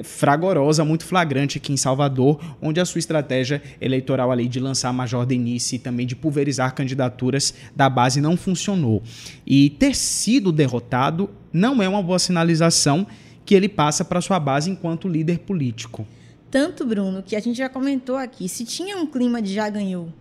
fragorosa, 0.04 0.86
muito 0.86 1.06
flagrante 1.06 1.58
aqui 1.58 1.74
em 1.74 1.78
Salvador, 1.78 2.40
onde 2.62 2.80
a 2.80 2.86
sua 2.86 3.00
estratégia 3.00 3.62
eleitoral 3.82 4.32
ali 4.32 4.48
de 4.48 4.60
lançar 4.60 4.94
Major 4.94 5.26
Denise 5.26 5.76
e 5.76 5.80
também 5.80 6.06
de 6.06 6.16
pulverizar 6.16 6.74
candidaturas 6.74 7.54
da 7.76 7.90
base 7.90 8.22
não 8.22 8.38
funcionou. 8.38 9.02
E 9.46 9.70
ter 9.72 9.96
sido 9.96 10.52
derrotado 10.52 11.30
não 11.52 11.82
é 11.82 11.90
uma 11.90 12.02
boa 12.02 12.20
sinalização 12.20 13.08
que 13.46 13.56
ele 13.56 13.70
passa 13.70 14.04
para 14.04 14.22
sua 14.22 14.40
base 14.40 14.70
enquanto 14.70 15.08
líder 15.08 15.40
político. 15.40 16.06
Tanto, 16.52 16.86
Bruno, 16.86 17.24
que 17.24 17.36
a 17.36 17.40
gente 17.40 17.58
já 17.58 17.70
comentou 17.70 18.16
aqui, 18.16 18.48
se 18.48 18.66
tinha 18.66 18.98
um 18.98 19.06
clima 19.06 19.42
de 19.42 19.54
já 19.54 19.70
ganhou, 19.70 20.14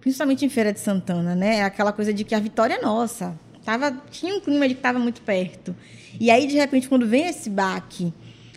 principalmente 0.00 0.44
em 0.44 0.48
Feira 0.48 0.72
de 0.72 0.80
Santana, 0.80 1.34
né? 1.34 1.62
Aquela 1.62 1.92
coisa 1.92 2.12
de 2.12 2.24
que 2.24 2.34
a 2.34 2.40
vitória 2.40 2.74
é 2.74 2.80
nossa. 2.80 3.38
Tava, 3.64 3.92
tinha 4.10 4.34
um 4.34 4.40
clima 4.40 4.66
de 4.66 4.74
que 4.74 4.80
estava 4.80 4.98
muito 4.98 5.20
perto. 5.22 5.74
E 6.18 6.30
aí, 6.30 6.46
de 6.46 6.56
repente, 6.56 6.88
quando 6.88 7.06
vem 7.06 7.26
esse 7.26 7.48
baque 7.48 8.12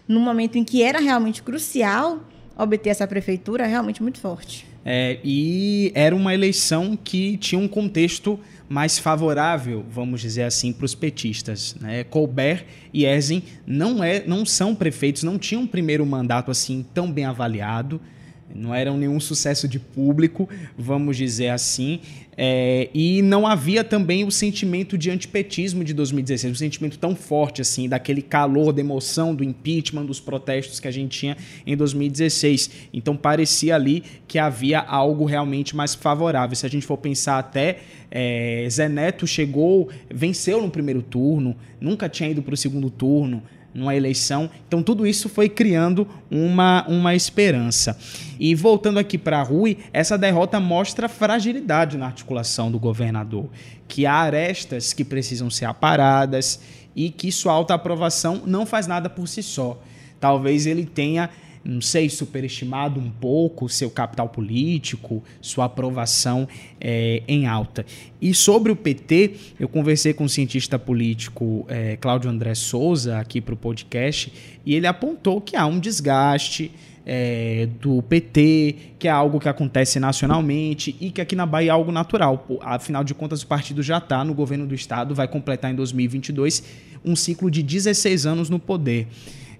no 0.08 0.20
momento 0.20 0.58
em 0.58 0.64
que 0.64 0.84
era 0.84 1.00
realmente 1.00 1.42
crucial 1.42 2.20
obter 2.58 2.90
essa 2.90 3.08
prefeitura, 3.08 3.66
é 3.66 3.68
realmente 3.68 4.02
muito 4.02 4.20
forte. 4.20 4.66
É, 4.86 5.18
e 5.24 5.92
era 5.96 6.16
uma 6.16 6.34
eleição 6.34 6.98
que 7.02 7.38
tinha 7.38 7.60
um 7.60 7.68
contexto 7.68 8.40
mais 8.68 9.00
favorável, 9.00 9.86
vamos 9.90 10.20
dizer 10.20 10.44
assim, 10.44 10.74
para 10.74 10.86
os 10.86 10.94
petistas. 10.94 11.76
Né? 11.80 12.04
Colbert 12.04 12.66
e 12.94 13.06
Ezen 13.06 13.44
não, 13.66 14.04
é, 14.04 14.24
não 14.26 14.46
são 14.46 14.76
prefeitos, 14.76 15.24
não 15.24 15.40
tinham 15.40 15.64
um 15.64 15.68
primeiro 15.68 16.06
mandato 16.06 16.52
assim 16.52 16.86
tão 16.94 17.12
bem 17.12 17.26
avaliado 17.26 18.00
não 18.56 18.74
eram 18.74 18.98
nenhum 18.98 19.20
sucesso 19.20 19.68
de 19.68 19.80
público, 19.80 20.48
vamos 20.78 21.18
dizer 21.18 21.50
assim. 21.50 22.00
É, 22.36 22.90
e 22.94 23.22
não 23.22 23.46
havia 23.46 23.84
também 23.84 24.24
o 24.24 24.32
sentimento 24.32 24.98
de 24.98 25.12
antipetismo 25.12 25.84
de 25.84 25.94
2016, 25.94 26.54
um 26.54 26.58
sentimento 26.58 26.98
tão 26.98 27.16
forte 27.16 27.62
assim, 27.62 27.88
daquele 27.88 28.22
calor 28.22 28.74
da 28.74 28.82
emoção 28.82 29.36
do 29.36 29.44
impeachment, 29.44 30.06
dos 30.06 30.20
protestos 30.20 30.80
que 30.80 30.88
a 30.88 30.92
gente 30.92 31.20
tinha 31.20 31.38
em 31.66 31.78
2016. 31.78 32.70
Então 32.94 33.16
parecia 33.16 33.76
ali 33.76 34.04
que 34.28 34.40
havia 34.40 34.80
algo 34.80 35.26
realmente 35.26 35.76
mais 35.76 35.94
favorável. 35.94 36.56
Se 36.56 36.66
a 36.66 36.70
gente 36.70 36.86
for 36.86 36.98
pensar 36.98 37.38
até, 37.38 37.80
é, 38.10 38.68
Zé 38.70 38.90
Neto 38.90 39.28
chegou, 39.28 39.90
venceu 40.12 40.62
no 40.62 40.70
primeiro 40.70 41.02
turno, 41.02 41.56
nunca 41.80 42.10
tinha 42.10 42.30
ido 42.30 42.42
para 42.42 42.54
o 42.54 42.58
segundo 42.58 42.90
turno 42.90 43.44
numa 43.74 43.96
eleição. 43.96 44.50
Então 44.68 44.84
tudo 44.84 45.06
isso 45.08 45.28
foi 45.28 45.50
criando 45.50 46.08
uma, 46.30 46.86
uma 46.88 47.16
esperança. 47.16 47.98
E 48.40 48.54
voltando 48.54 49.00
aqui 49.00 49.18
para 49.18 49.42
Rui, 49.42 49.78
essa 49.92 50.18
derrota 50.18 50.60
mostra 50.60 51.10
fragilidade 51.10 51.98
na 51.98 52.06
articulação 52.06 52.72
do 52.72 52.80
governador, 52.80 53.50
que 53.88 54.06
há 54.06 54.16
arestas 54.16 54.94
que 54.94 55.04
precisam 55.04 55.50
ser 55.50 55.66
aparadas 55.66 56.60
e 56.96 57.10
que 57.10 57.32
sua 57.32 57.54
alta 57.54 57.74
aprovação 57.74 58.42
não 58.46 58.66
faz 58.66 58.88
nada 58.88 59.10
por 59.10 59.28
si 59.28 59.42
só. 59.42 59.82
Talvez 60.20 60.66
ele 60.66 60.86
tenha 60.86 61.30
não 61.64 61.82
sei, 61.82 62.10
superestimado 62.10 63.00
um 63.00 63.10
pouco 63.10 63.70
seu 63.70 63.90
capital 63.90 64.28
político, 64.30 65.24
sua 65.42 65.66
aprovação 65.66 66.48
é, 66.80 67.24
em 67.28 67.48
alta. 67.48 67.86
E 68.22 68.34
sobre 68.34 68.72
o 68.72 68.76
PT, 68.76 69.34
eu 69.60 69.70
conversei 69.70 70.14
com 70.14 70.26
o 70.26 70.30
cientista 70.30 70.78
político 70.78 71.66
é, 71.70 71.96
Cláudio 71.98 72.30
André 72.30 72.54
Souza 72.56 73.18
aqui 73.18 73.40
para 73.40 73.54
o 73.54 73.58
podcast 73.58 74.32
e 74.66 74.76
ele 74.76 74.88
apontou 74.88 75.40
que 75.40 75.56
há 75.56 75.66
um 75.66 75.80
desgaste. 75.80 76.72
É, 77.06 77.68
do 77.82 78.02
PT, 78.02 78.76
que 78.98 79.10
é 79.10 79.12
algo 79.12 79.38
que 79.38 79.50
acontece 79.50 80.00
nacionalmente 80.00 80.96
e 81.02 81.12
que 81.12 81.20
aqui 81.20 81.36
na 81.36 81.46
Bahia 81.46 81.68
é 81.68 81.74
algo 81.74 81.92
natural. 81.92 82.48
Afinal 82.62 83.04
de 83.04 83.14
contas, 83.14 83.42
o 83.44 83.48
partido 83.48 83.84
já 83.84 83.98
está 83.98 84.24
no 84.24 84.34
governo 84.34 84.66
do 84.66 84.74
estado, 84.74 85.14
vai 85.14 85.28
completar 85.28 85.70
em 85.70 85.76
2022 85.76 86.64
um 87.04 87.14
ciclo 87.14 87.52
de 87.52 87.62
16 87.62 88.26
anos 88.26 88.50
no 88.50 88.58
poder. 88.58 89.10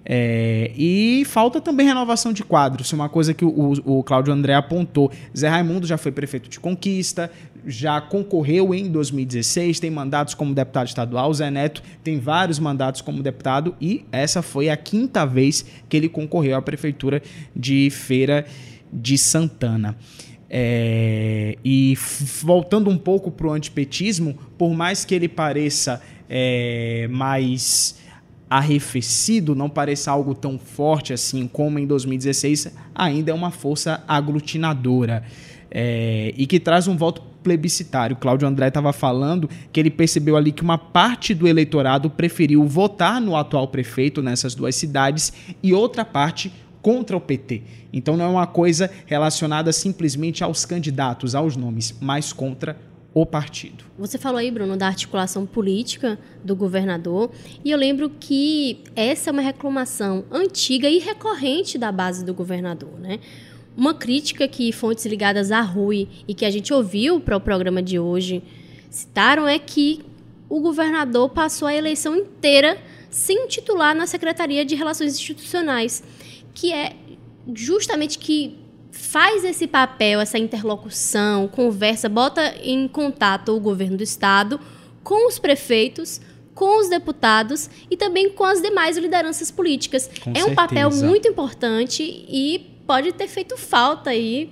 É, 0.06 0.70
e 0.76 1.24
falta 1.24 1.60
também 1.60 1.86
renovação 1.86 2.32
de 2.32 2.44
quadros, 2.44 2.92
uma 2.92 3.08
coisa 3.08 3.32
que 3.32 3.44
o, 3.44 3.48
o, 3.48 3.98
o 3.98 4.02
Cláudio 4.02 4.32
André 4.32 4.54
apontou. 4.54 5.10
Zé 5.36 5.48
Raimundo 5.48 5.86
já 5.86 5.96
foi 5.96 6.12
prefeito 6.12 6.48
de 6.48 6.60
Conquista, 6.60 7.30
já 7.66 8.00
concorreu 8.00 8.74
em 8.74 8.90
2016, 8.90 9.80
tem 9.80 9.90
mandatos 9.90 10.34
como 10.34 10.54
deputado 10.54 10.88
estadual. 10.88 11.32
Zé 11.32 11.50
Neto 11.50 11.82
tem 12.02 12.18
vários 12.18 12.58
mandatos 12.58 13.00
como 13.00 13.22
deputado 13.22 13.74
e 13.80 14.04
essa 14.12 14.42
foi 14.42 14.68
a 14.68 14.76
quinta 14.76 15.24
vez 15.24 15.64
que 15.88 15.96
ele 15.96 16.08
concorreu 16.08 16.56
à 16.56 16.62
prefeitura 16.62 17.22
de 17.56 17.88
Feira 17.90 18.44
de 18.92 19.16
Santana. 19.16 19.96
É, 20.56 21.56
e 21.64 21.96
voltando 22.42 22.88
um 22.88 22.98
pouco 22.98 23.30
para 23.30 23.46
o 23.46 23.52
antipetismo, 23.52 24.38
por 24.56 24.72
mais 24.74 25.04
que 25.04 25.14
ele 25.14 25.28
pareça 25.28 26.00
é, 26.28 27.08
mais 27.10 27.96
arrefecido, 28.48 29.54
não 29.54 29.68
pareça 29.68 30.10
algo 30.10 30.34
tão 30.34 30.58
forte 30.58 31.12
assim 31.12 31.48
como 31.48 31.78
em 31.78 31.86
2016, 31.86 32.72
ainda 32.94 33.30
é 33.30 33.34
uma 33.34 33.50
força 33.50 34.02
aglutinadora 34.06 35.24
é, 35.70 36.32
e 36.36 36.46
que 36.46 36.60
traz 36.60 36.86
um 36.86 36.96
voto 36.96 37.22
plebiscitário. 37.42 38.16
Cláudio 38.16 38.48
André 38.48 38.68
estava 38.68 38.92
falando 38.92 39.50
que 39.72 39.78
ele 39.78 39.90
percebeu 39.90 40.36
ali 40.36 40.52
que 40.52 40.62
uma 40.62 40.78
parte 40.78 41.34
do 41.34 41.46
eleitorado 41.46 42.08
preferiu 42.08 42.66
votar 42.66 43.20
no 43.20 43.36
atual 43.36 43.68
prefeito 43.68 44.22
nessas 44.22 44.54
duas 44.54 44.74
cidades 44.76 45.32
e 45.62 45.74
outra 45.74 46.04
parte 46.04 46.50
contra 46.80 47.16
o 47.16 47.20
PT. 47.20 47.62
Então 47.92 48.16
não 48.16 48.24
é 48.24 48.28
uma 48.28 48.46
coisa 48.46 48.90
relacionada 49.06 49.72
simplesmente 49.72 50.42
aos 50.44 50.64
candidatos, 50.64 51.34
aos 51.34 51.56
nomes, 51.56 51.94
mas 52.00 52.32
contra 52.32 52.76
o 53.14 53.24
partido. 53.24 53.84
Você 53.96 54.18
falou 54.18 54.38
aí, 54.38 54.50
Bruno, 54.50 54.76
da 54.76 54.88
articulação 54.88 55.46
política 55.46 56.18
do 56.42 56.56
governador, 56.56 57.30
e 57.64 57.70
eu 57.70 57.78
lembro 57.78 58.10
que 58.10 58.80
essa 58.96 59.30
é 59.30 59.32
uma 59.32 59.40
reclamação 59.40 60.24
antiga 60.32 60.90
e 60.90 60.98
recorrente 60.98 61.78
da 61.78 61.92
base 61.92 62.24
do 62.24 62.34
governador, 62.34 62.98
né? 62.98 63.20
Uma 63.76 63.94
crítica 63.94 64.48
que 64.48 64.72
fontes 64.72 65.06
ligadas 65.06 65.52
à 65.52 65.60
Rui 65.60 66.08
e 66.26 66.34
que 66.34 66.44
a 66.44 66.50
gente 66.50 66.74
ouviu 66.74 67.20
para 67.20 67.36
o 67.36 67.40
programa 67.40 67.80
de 67.80 67.98
hoje 67.98 68.42
citaram 68.90 69.46
é 69.46 69.58
que 69.58 70.04
o 70.48 70.60
governador 70.60 71.30
passou 71.30 71.68
a 71.68 71.74
eleição 71.74 72.16
inteira 72.16 72.78
sem 73.10 73.46
titular 73.46 73.94
na 73.94 74.06
Secretaria 74.06 74.64
de 74.64 74.74
Relações 74.74 75.14
Institucionais, 75.14 76.02
que 76.52 76.72
é 76.72 76.96
justamente 77.52 78.18
que 78.18 78.63
faz 78.94 79.44
esse 79.44 79.66
papel, 79.66 80.20
essa 80.20 80.38
interlocução, 80.38 81.48
conversa, 81.48 82.08
bota 82.08 82.54
em 82.62 82.86
contato 82.86 83.54
o 83.54 83.60
governo 83.60 83.96
do 83.96 84.02
estado 84.02 84.60
com 85.02 85.26
os 85.26 85.38
prefeitos, 85.38 86.20
com 86.54 86.78
os 86.78 86.88
deputados 86.88 87.68
e 87.90 87.96
também 87.96 88.30
com 88.30 88.44
as 88.44 88.62
demais 88.62 88.96
lideranças 88.96 89.50
políticas. 89.50 90.06
Com 90.06 90.30
é 90.30 90.34
certeza. 90.34 90.46
um 90.46 90.54
papel 90.54 90.90
muito 90.90 91.26
importante 91.26 92.02
e 92.02 92.70
pode 92.86 93.12
ter 93.12 93.26
feito 93.26 93.56
falta 93.56 94.10
aí, 94.10 94.50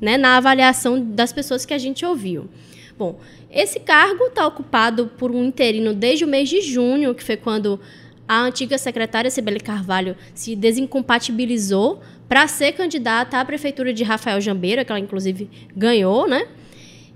né, 0.00 0.16
na 0.16 0.36
avaliação 0.36 1.02
das 1.02 1.32
pessoas 1.32 1.66
que 1.66 1.74
a 1.74 1.78
gente 1.78 2.06
ouviu. 2.06 2.48
Bom, 2.96 3.18
esse 3.50 3.80
cargo 3.80 4.26
está 4.26 4.46
ocupado 4.46 5.08
por 5.18 5.32
um 5.32 5.44
interino 5.44 5.92
desde 5.92 6.24
o 6.24 6.28
mês 6.28 6.48
de 6.48 6.60
junho, 6.60 7.14
que 7.14 7.24
foi 7.24 7.36
quando 7.36 7.80
a 8.28 8.42
antiga 8.42 8.78
secretária 8.78 9.30
Sibeli 9.30 9.60
Carvalho 9.60 10.16
se 10.34 10.54
desincompatibilizou 10.56 12.00
para 12.28 12.46
ser 12.48 12.72
candidata 12.72 13.38
à 13.38 13.44
prefeitura 13.44 13.92
de 13.92 14.02
Rafael 14.02 14.40
Jambeira, 14.40 14.84
que 14.84 14.92
ela 14.92 15.00
inclusive 15.00 15.48
ganhou, 15.74 16.28
né? 16.28 16.46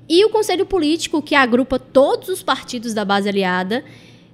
E 0.08 0.24
o 0.24 0.30
Conselho 0.30 0.66
Político, 0.66 1.22
que 1.22 1.34
agrupa 1.34 1.78
todos 1.78 2.28
os 2.28 2.42
partidos 2.42 2.92
da 2.92 3.04
base 3.04 3.28
aliada, 3.28 3.84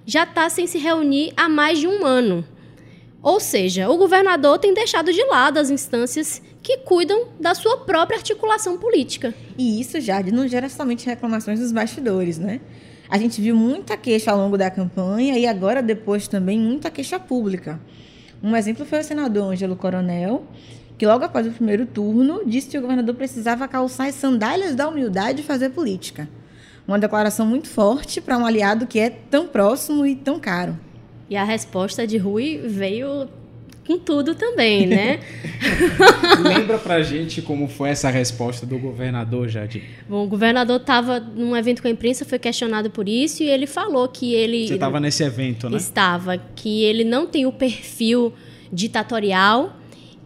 já 0.06 0.22
está 0.24 0.48
sem 0.48 0.66
se 0.66 0.78
reunir 0.78 1.32
há 1.36 1.48
mais 1.48 1.78
de 1.78 1.86
um 1.86 2.04
ano. 2.04 2.44
Ou 3.22 3.40
seja, 3.40 3.90
o 3.90 3.96
governador 3.96 4.58
tem 4.58 4.72
deixado 4.72 5.12
de 5.12 5.22
lado 5.24 5.58
as 5.58 5.68
instâncias 5.68 6.40
que 6.62 6.78
cuidam 6.78 7.28
da 7.40 7.54
sua 7.54 7.78
própria 7.78 8.16
articulação 8.16 8.78
política. 8.78 9.34
E 9.58 9.80
isso, 9.80 10.00
já 10.00 10.22
não 10.22 10.46
gera 10.46 10.68
somente 10.68 11.06
reclamações 11.06 11.60
dos 11.60 11.72
bastidores, 11.72 12.38
né? 12.38 12.60
A 13.08 13.18
gente 13.18 13.40
viu 13.40 13.54
muita 13.54 13.96
queixa 13.96 14.30
ao 14.30 14.38
longo 14.38 14.56
da 14.56 14.70
campanha 14.70 15.38
e 15.38 15.46
agora, 15.46 15.82
depois, 15.82 16.26
também 16.26 16.58
muita 16.58 16.90
queixa 16.90 17.18
pública. 17.18 17.80
Um 18.42 18.54
exemplo 18.56 18.84
foi 18.84 19.00
o 19.00 19.04
senador 19.04 19.52
Ângelo 19.52 19.76
Coronel, 19.76 20.44
que 20.98 21.06
logo 21.06 21.24
após 21.24 21.46
o 21.46 21.50
primeiro 21.50 21.86
turno 21.86 22.42
disse 22.46 22.68
que 22.68 22.78
o 22.78 22.82
governador 22.82 23.14
precisava 23.14 23.68
calçar 23.68 24.08
as 24.08 24.14
sandálias 24.14 24.74
da 24.74 24.88
humildade 24.88 25.40
e 25.40 25.44
fazer 25.44 25.70
política. 25.70 26.28
uma 26.86 26.98
declaração 26.98 27.44
muito 27.44 27.68
forte 27.68 28.20
para 28.20 28.38
um 28.38 28.46
aliado 28.46 28.86
que 28.86 28.98
é 28.98 29.10
tão 29.10 29.48
próximo 29.48 30.06
e 30.06 30.14
tão 30.14 30.38
caro. 30.38 30.78
E 31.28 31.36
a 31.36 31.42
resposta 31.42 32.06
de 32.06 32.16
Rui 32.16 32.58
veio 32.64 33.28
com 33.86 33.98
tudo 33.98 34.34
também, 34.34 34.86
né? 34.86 35.20
Lembra 36.42 36.78
pra 36.78 37.02
gente 37.02 37.40
como 37.40 37.68
foi 37.68 37.90
essa 37.90 38.10
resposta 38.10 38.66
do 38.66 38.78
governador, 38.78 39.48
Jade? 39.48 39.82
Bom, 40.08 40.24
o 40.24 40.28
governador 40.28 40.80
estava 40.80 41.20
num 41.20 41.56
evento 41.56 41.80
com 41.82 41.88
a 41.88 41.90
imprensa, 41.90 42.24
foi 42.24 42.38
questionado 42.38 42.90
por 42.90 43.08
isso 43.08 43.42
e 43.42 43.48
ele 43.48 43.66
falou 43.66 44.08
que 44.08 44.34
ele. 44.34 44.66
Você 44.66 44.74
estava 44.74 44.98
nesse 44.98 45.22
evento, 45.22 45.70
né? 45.70 45.76
Estava, 45.76 46.36
que 46.36 46.82
ele 46.82 47.04
não 47.04 47.26
tem 47.26 47.46
o 47.46 47.52
perfil 47.52 48.32
ditatorial 48.72 49.76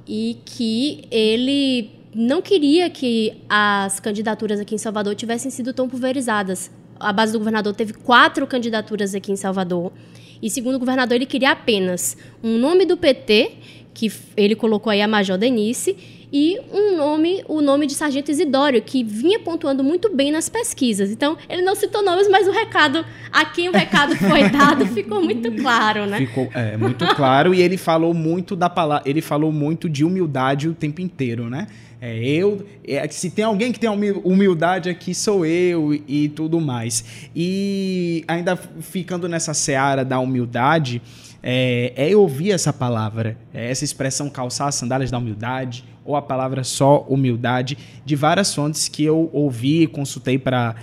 e 0.07 0.38
que 0.45 1.05
ele 1.11 1.90
não 2.14 2.43
queria 2.43 2.90
que 2.90 3.35
as 3.49 4.00
candidaturas 4.00 4.59
aqui 4.59 4.75
em 4.75 4.79
Salvador 4.79 5.14
tivessem 5.14 5.50
sido 5.50 5.73
tão 5.73 5.88
pulverizadas. 5.88 6.71
A 6.99 7.12
base 7.12 7.33
do 7.33 7.38
governador 7.38 7.75
teve 7.75 7.93
quatro 7.93 8.47
candidaturas 8.47 9.14
aqui 9.14 9.33
em 9.33 9.37
Salvador. 9.37 9.93
E 10.42 10.49
segundo 10.49 10.76
o 10.76 10.78
governador, 10.78 11.16
ele 11.16 11.26
queria 11.26 11.50
apenas 11.50 12.16
um 12.42 12.59
nome 12.59 12.87
do 12.87 12.97
PT, 12.97 13.59
que 14.00 14.11
ele 14.35 14.57
colocou 14.57 14.90
aí 14.90 15.02
a 15.02 15.07
Major 15.07 15.37
Denise, 15.37 15.95
e 16.33 16.59
um 16.73 16.97
nome, 16.97 17.45
o 17.47 17.61
nome 17.61 17.87
de 17.87 17.92
Sargento 17.92 18.30
Isidório, 18.30 18.80
que 18.80 19.04
vinha 19.04 19.38
pontuando 19.40 19.85
muito 19.85 20.14
bem 20.14 20.33
nas 20.33 20.49
pesquisas. 20.49 21.11
Então, 21.11 21.37
ele 21.49 21.61
não 21.61 21.75
citou 21.75 22.02
nomes, 22.02 22.28
mas 22.30 22.49
o 22.49 22.50
recado, 22.50 23.04
a 23.30 23.45
quem 23.45 23.69
o 23.69 23.73
recado 23.73 24.16
foi 24.16 24.49
dado, 24.49 24.87
ficou 24.87 25.23
muito 25.23 25.52
claro, 25.52 26.07
né? 26.07 26.19
Ficou 26.19 26.49
é, 26.54 26.78
muito 26.78 27.04
claro 27.14 27.52
e 27.52 27.61
ele 27.61 27.76
falou 27.76 28.14
muito 28.14 28.57
da 28.57 28.71
palavra, 28.71 29.07
ele 29.11 29.21
falou 29.21 29.52
muito 29.52 29.87
de 29.87 30.02
humildade 30.02 30.66
o 30.66 30.73
tempo 30.73 31.02
inteiro, 31.02 31.50
né? 31.50 31.66
É, 32.00 32.16
eu, 32.25 32.64
é, 32.88 33.07
se 33.09 33.28
tem 33.28 33.45
alguém 33.45 33.71
que 33.71 33.78
tem 33.78 33.90
humildade 33.90 34.88
aqui, 34.88 35.14
sou 35.14 35.45
eu 35.45 35.92
e, 35.92 36.02
e 36.09 36.28
tudo 36.30 36.59
mais. 36.59 37.28
E 37.37 38.25
ainda 38.26 38.57
ficando 38.57 39.28
nessa 39.28 39.52
seara 39.52 40.02
da 40.02 40.19
humildade, 40.19 41.02
é, 41.42 41.92
é 41.97 42.16
ouvir 42.16 42.52
essa 42.52 42.73
palavra, 42.73 43.37
é 43.52 43.70
essa 43.70 43.85
expressão 43.85 44.28
calçar 44.28 44.68
as 44.68 44.75
sandálias 44.75 45.11
da 45.11 45.18
humildade, 45.18 45.85
ou 46.04 46.16
a 46.16 46.23
palavra 46.23 46.64
só 46.64 47.04
humildade, 47.09 47.78
de 48.04 48.16
várias 48.16 48.54
fontes 48.54 48.88
que 48.88 49.04
eu 49.04 49.30
ouvi 49.32 49.82
e 49.82 49.87
consultei 49.87 50.38
para 50.38 50.75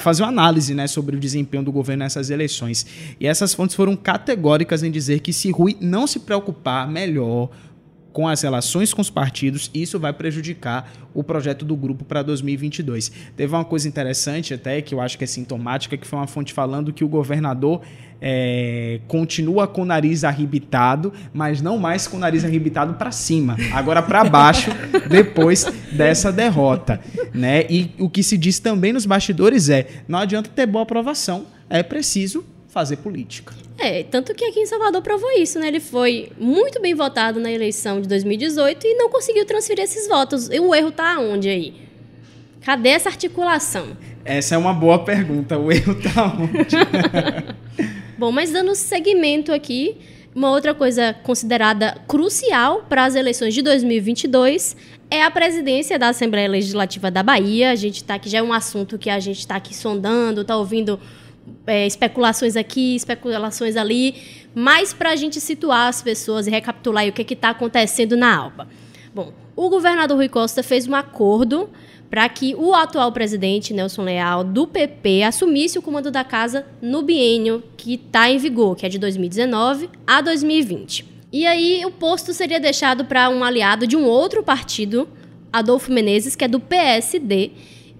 fazer 0.00 0.22
uma 0.22 0.28
análise 0.28 0.74
né, 0.74 0.86
sobre 0.86 1.16
o 1.16 1.20
desempenho 1.20 1.62
do 1.62 1.72
governo 1.72 2.04
nessas 2.04 2.30
eleições. 2.30 2.86
E 3.18 3.26
essas 3.26 3.52
fontes 3.52 3.76
foram 3.76 3.96
categóricas 3.96 4.82
em 4.82 4.90
dizer 4.90 5.20
que 5.20 5.32
se 5.32 5.50
Rui 5.50 5.76
não 5.80 6.06
se 6.06 6.20
preocupar 6.20 6.88
melhor 6.88 7.50
com 8.12 8.26
as 8.26 8.42
relações 8.42 8.92
com 8.92 9.00
os 9.00 9.10
partidos, 9.10 9.70
isso 9.72 9.98
vai 9.98 10.12
prejudicar 10.12 10.92
o 11.14 11.22
projeto 11.22 11.64
do 11.64 11.76
grupo 11.76 12.04
para 12.04 12.22
2022. 12.22 13.10
Teve 13.36 13.54
uma 13.54 13.64
coisa 13.64 13.88
interessante 13.88 14.54
até, 14.54 14.80
que 14.80 14.94
eu 14.94 15.00
acho 15.00 15.16
que 15.16 15.24
é 15.24 15.26
sintomática, 15.26 15.96
que 15.96 16.06
foi 16.06 16.18
uma 16.18 16.26
fonte 16.26 16.52
falando 16.52 16.92
que 16.92 17.04
o 17.04 17.08
governador 17.08 17.82
é, 18.20 19.00
continua 19.08 19.66
com 19.66 19.82
o 19.82 19.84
nariz 19.84 20.24
arrebitado, 20.24 21.12
mas 21.32 21.62
não 21.62 21.78
mais 21.78 22.06
com 22.06 22.16
o 22.16 22.20
nariz 22.20 22.44
arrebitado 22.44 22.94
para 22.94 23.10
cima, 23.10 23.56
agora 23.72 24.02
para 24.02 24.24
baixo, 24.24 24.70
depois 25.08 25.64
dessa 25.92 26.30
derrota. 26.30 27.00
Né? 27.32 27.64
E 27.70 27.90
o 27.98 28.10
que 28.10 28.22
se 28.22 28.36
diz 28.36 28.58
também 28.58 28.92
nos 28.92 29.06
bastidores 29.06 29.68
é, 29.68 29.86
não 30.06 30.18
adianta 30.18 30.50
ter 30.54 30.66
boa 30.66 30.82
aprovação, 30.82 31.46
é 31.68 31.82
preciso 31.82 32.44
fazer 32.70 32.96
política. 32.98 33.52
É, 33.76 34.04
tanto 34.04 34.34
que 34.34 34.44
aqui 34.44 34.60
em 34.60 34.66
Salvador 34.66 35.02
provou 35.02 35.30
isso, 35.32 35.58
né? 35.58 35.68
Ele 35.68 35.80
foi 35.80 36.30
muito 36.38 36.80
bem 36.80 36.94
votado 36.94 37.40
na 37.40 37.50
eleição 37.50 38.00
de 38.00 38.08
2018 38.08 38.86
e 38.86 38.94
não 38.94 39.10
conseguiu 39.10 39.44
transferir 39.44 39.84
esses 39.84 40.08
votos. 40.08 40.48
E 40.48 40.60
o 40.60 40.74
erro 40.74 40.92
tá 40.92 41.18
onde 41.18 41.48
aí? 41.48 41.74
Cadê 42.62 42.90
essa 42.90 43.08
articulação? 43.08 43.96
Essa 44.24 44.54
é 44.54 44.58
uma 44.58 44.72
boa 44.72 45.04
pergunta. 45.04 45.58
O 45.58 45.72
erro 45.72 45.96
tá 46.00 46.36
onde? 46.38 46.76
Bom, 48.16 48.30
mas 48.30 48.52
dando 48.52 48.74
seguimento 48.74 49.50
aqui, 49.52 49.96
uma 50.34 50.50
outra 50.50 50.72
coisa 50.72 51.12
considerada 51.24 51.96
crucial 52.06 52.84
para 52.88 53.04
as 53.04 53.16
eleições 53.16 53.52
de 53.52 53.62
2022 53.62 54.76
é 55.10 55.24
a 55.24 55.30
presidência 55.30 55.98
da 55.98 56.10
Assembleia 56.10 56.48
Legislativa 56.48 57.10
da 57.10 57.22
Bahia. 57.22 57.72
A 57.72 57.74
gente 57.74 57.96
está 57.96 58.14
aqui, 58.14 58.28
já 58.28 58.38
é 58.38 58.42
um 58.42 58.52
assunto 58.52 58.96
que 58.96 59.10
a 59.10 59.18
gente 59.18 59.40
está 59.40 59.56
aqui 59.56 59.74
sondando, 59.74 60.42
está 60.42 60.56
ouvindo 60.56 61.00
é, 61.66 61.86
especulações 61.86 62.56
aqui, 62.56 62.96
especulações 62.96 63.76
ali, 63.76 64.14
mas 64.54 64.92
para 64.92 65.10
a 65.10 65.16
gente 65.16 65.40
situar 65.40 65.88
as 65.88 66.02
pessoas 66.02 66.46
e 66.46 66.50
recapitular 66.50 67.06
o 67.06 67.12
que 67.12 67.34
está 67.34 67.50
acontecendo 67.50 68.16
na 68.16 68.36
Alba. 68.36 68.68
Bom, 69.14 69.32
o 69.56 69.68
governador 69.68 70.16
Rui 70.16 70.28
Costa 70.28 70.62
fez 70.62 70.86
um 70.86 70.94
acordo 70.94 71.68
para 72.10 72.28
que 72.28 72.54
o 72.56 72.74
atual 72.74 73.12
presidente, 73.12 73.72
Nelson 73.72 74.02
Leal, 74.02 74.42
do 74.42 74.66
PP, 74.66 75.22
assumisse 75.22 75.78
o 75.78 75.82
comando 75.82 76.10
da 76.10 76.24
casa 76.24 76.66
no 76.82 77.02
biênio 77.02 77.62
que 77.76 77.94
está 77.94 78.28
em 78.28 78.36
vigor, 78.36 78.74
que 78.74 78.84
é 78.84 78.88
de 78.88 78.98
2019 78.98 79.88
a 80.06 80.20
2020. 80.20 81.06
E 81.32 81.46
aí 81.46 81.84
o 81.86 81.90
posto 81.92 82.32
seria 82.32 82.58
deixado 82.58 83.04
para 83.04 83.30
um 83.30 83.44
aliado 83.44 83.86
de 83.86 83.96
um 83.96 84.04
outro 84.04 84.42
partido, 84.42 85.08
Adolfo 85.52 85.92
Menezes, 85.92 86.34
que 86.34 86.44
é 86.44 86.48
do 86.48 86.58
PSD, 86.58 87.52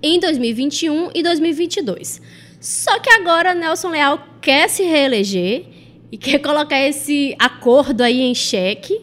em 0.03 0.19
2021 0.19 1.11
e 1.15 1.23
2022. 1.23 2.21
Só 2.61 2.99
que 2.99 3.09
agora 3.09 3.55
Nelson 3.55 3.89
Leal 3.89 4.23
quer 4.43 4.69
se 4.69 4.83
reeleger 4.83 5.65
e 6.13 6.19
quer 6.19 6.41
colocar 6.41 6.79
esse 6.79 7.35
acordo 7.39 8.03
aí 8.03 8.21
em 8.21 8.35
xeque. 8.35 9.01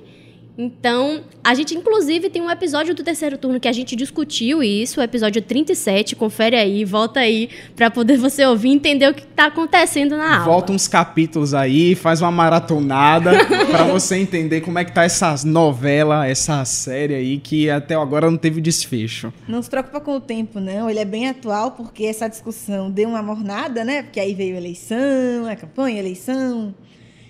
Então, 0.58 1.22
a 1.44 1.54
gente 1.54 1.76
inclusive 1.76 2.32
tem 2.32 2.42
um 2.42 2.50
episódio 2.50 2.96
do 2.96 3.04
terceiro 3.04 3.38
turno 3.38 3.60
que 3.60 3.68
a 3.68 3.72
gente 3.72 3.96
discutiu 3.96 4.64
isso, 4.64 5.00
o 5.00 5.04
episódio 5.04 5.40
37, 5.40 6.16
confere 6.16 6.56
aí, 6.56 6.84
volta 6.84 7.20
aí 7.20 7.50
para 7.76 7.92
poder 7.92 8.18
você 8.18 8.44
ouvir 8.44 8.70
e 8.70 8.74
entender 8.74 9.08
o 9.08 9.14
que 9.14 9.22
está 9.22 9.46
acontecendo 9.46 10.18
na 10.18 10.40
aula. 10.40 10.46
Volta 10.46 10.74
uns 10.74 10.88
capítulos 10.88 11.54
aí, 11.54 11.94
faz 11.94 12.22
uma 12.22 12.32
maratonada 12.32 13.46
para 13.70 13.84
você 13.84 14.16
entender 14.18 14.62
como 14.62 14.80
é 14.80 14.86
que 14.86 14.92
tá 14.92 15.04
essa 15.04 15.36
novela, 15.46 16.26
essa 16.26 16.66
série 16.66 17.14
aí 17.14 17.38
que 17.38 17.70
até 17.70 17.94
agora 17.94 18.32
não 18.32 18.38
teve 18.38 18.60
desfecho. 18.60 19.32
Não 19.48 19.62
se 19.62 19.70
preocupa 19.70 20.02
com 20.02 20.16
o 20.16 20.20
tempo, 20.20 20.60
não, 20.60 20.90
ele 20.90 21.00
é 21.00 21.06
bem 21.06 21.30
atual 21.30 21.72
porque 21.72 22.06
essa 22.06 22.28
discussão 22.28 22.90
deu 22.90 23.10
uma 23.10 23.22
mornada, 23.22 23.84
né? 23.84 24.02
Porque 24.02 24.20
aí 24.20 24.34
veio 24.34 24.56
eleição, 24.56 25.46
a 25.48 25.56
campanha, 25.56 26.00
eleição, 26.00 26.74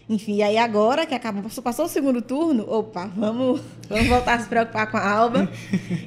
enfim, 0.09 0.37
e 0.37 0.43
aí 0.43 0.57
agora 0.57 1.05
que 1.05 1.13
acabou, 1.13 1.43
passou 1.61 1.85
o 1.85 1.87
segundo 1.89 2.21
turno, 2.21 2.65
opa, 2.69 3.11
vamos, 3.15 3.59
vamos 3.89 4.07
voltar 4.07 4.35
a 4.35 4.39
se 4.39 4.47
preocupar 4.47 4.89
com 4.89 4.95
a 4.95 5.09
Alba. 5.09 5.51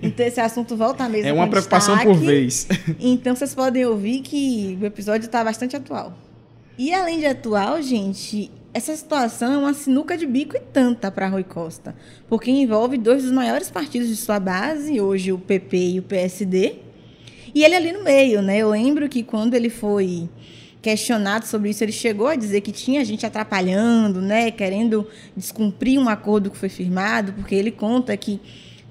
Então 0.02 0.24
esse 0.26 0.40
assunto 0.40 0.74
volta 0.74 1.06
mesmo. 1.08 1.28
É 1.28 1.32
uma 1.32 1.46
preocupação 1.46 1.94
destaque. 1.94 2.18
por 2.18 2.24
vez. 2.24 2.66
Então 2.98 3.36
vocês 3.36 3.54
podem 3.54 3.84
ouvir 3.84 4.20
que 4.20 4.78
o 4.80 4.86
episódio 4.86 5.26
está 5.26 5.44
bastante 5.44 5.76
atual. 5.76 6.14
E 6.78 6.94
além 6.94 7.18
de 7.18 7.26
atual, 7.26 7.82
gente, 7.82 8.50
essa 8.72 8.96
situação 8.96 9.52
é 9.52 9.58
uma 9.58 9.74
sinuca 9.74 10.16
de 10.16 10.24
bico 10.24 10.56
e 10.56 10.60
tanta 10.60 11.10
para 11.10 11.28
Rui 11.28 11.44
Costa, 11.44 11.94
porque 12.26 12.50
envolve 12.50 12.96
dois 12.96 13.24
dos 13.24 13.32
maiores 13.32 13.70
partidos 13.70 14.08
de 14.08 14.16
sua 14.16 14.40
base, 14.40 14.98
hoje 14.98 15.30
o 15.30 15.38
PP 15.38 15.76
e 15.76 15.98
o 15.98 16.02
PSD, 16.02 16.76
e 17.54 17.64
ele 17.64 17.74
ali 17.74 17.92
no 17.92 18.02
meio, 18.02 18.40
né? 18.40 18.58
Eu 18.58 18.70
lembro 18.70 19.08
que 19.10 19.22
quando 19.22 19.54
ele 19.54 19.68
foi 19.68 20.28
questionado 20.82 21.46
sobre 21.46 21.70
isso, 21.70 21.84
ele 21.84 21.92
chegou 21.92 22.26
a 22.26 22.36
dizer 22.36 22.60
que 22.62 22.72
tinha 22.72 23.04
gente 23.04 23.26
atrapalhando, 23.26 24.20
né, 24.20 24.50
querendo 24.50 25.06
descumprir 25.36 25.98
um 25.98 26.08
acordo 26.08 26.50
que 26.50 26.56
foi 26.56 26.68
firmado, 26.68 27.32
porque 27.34 27.54
ele 27.54 27.70
conta 27.70 28.16
que 28.16 28.40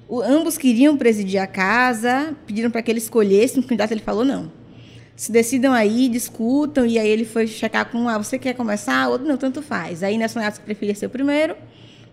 o, 0.08 0.21
ambos 0.21 0.58
queriam 0.58 0.95
presidir 0.97 1.39
a 1.41 1.47
casa, 1.47 2.36
pediram 2.45 2.69
para 2.69 2.82
que 2.82 2.91
ele 2.91 2.99
escolhesse 2.99 3.60
um 3.60 3.62
candidato, 3.62 3.91
ele 3.91 4.02
falou 4.02 4.23
não. 4.23 4.52
Se 5.15 5.32
decidam 5.32 5.73
aí, 5.73 6.08
discutam, 6.08 6.86
e 6.86 6.97
aí 6.97 7.10
ele 7.10 7.25
foi 7.25 7.45
checar 7.45 7.86
com, 7.91 8.08
ah, 8.08 8.17
você 8.17 8.39
quer 8.39 8.54
começar? 8.54 9.10
Outro 9.10 9.28
não, 9.28 9.36
tanto 9.36 9.62
faz. 9.62 10.02
Aí 10.02 10.17
Nelson 10.17 10.39
Neto 10.39 10.62
preferia 10.62 10.95
ser 10.95 11.08
o 11.08 11.10
primeiro, 11.10 11.56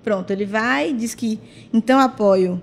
pronto, 0.02 0.30
ele 0.30 0.44
vai, 0.44 0.92
diz 0.92 1.14
que 1.14 1.38
então 1.72 2.00
apoio 2.00 2.60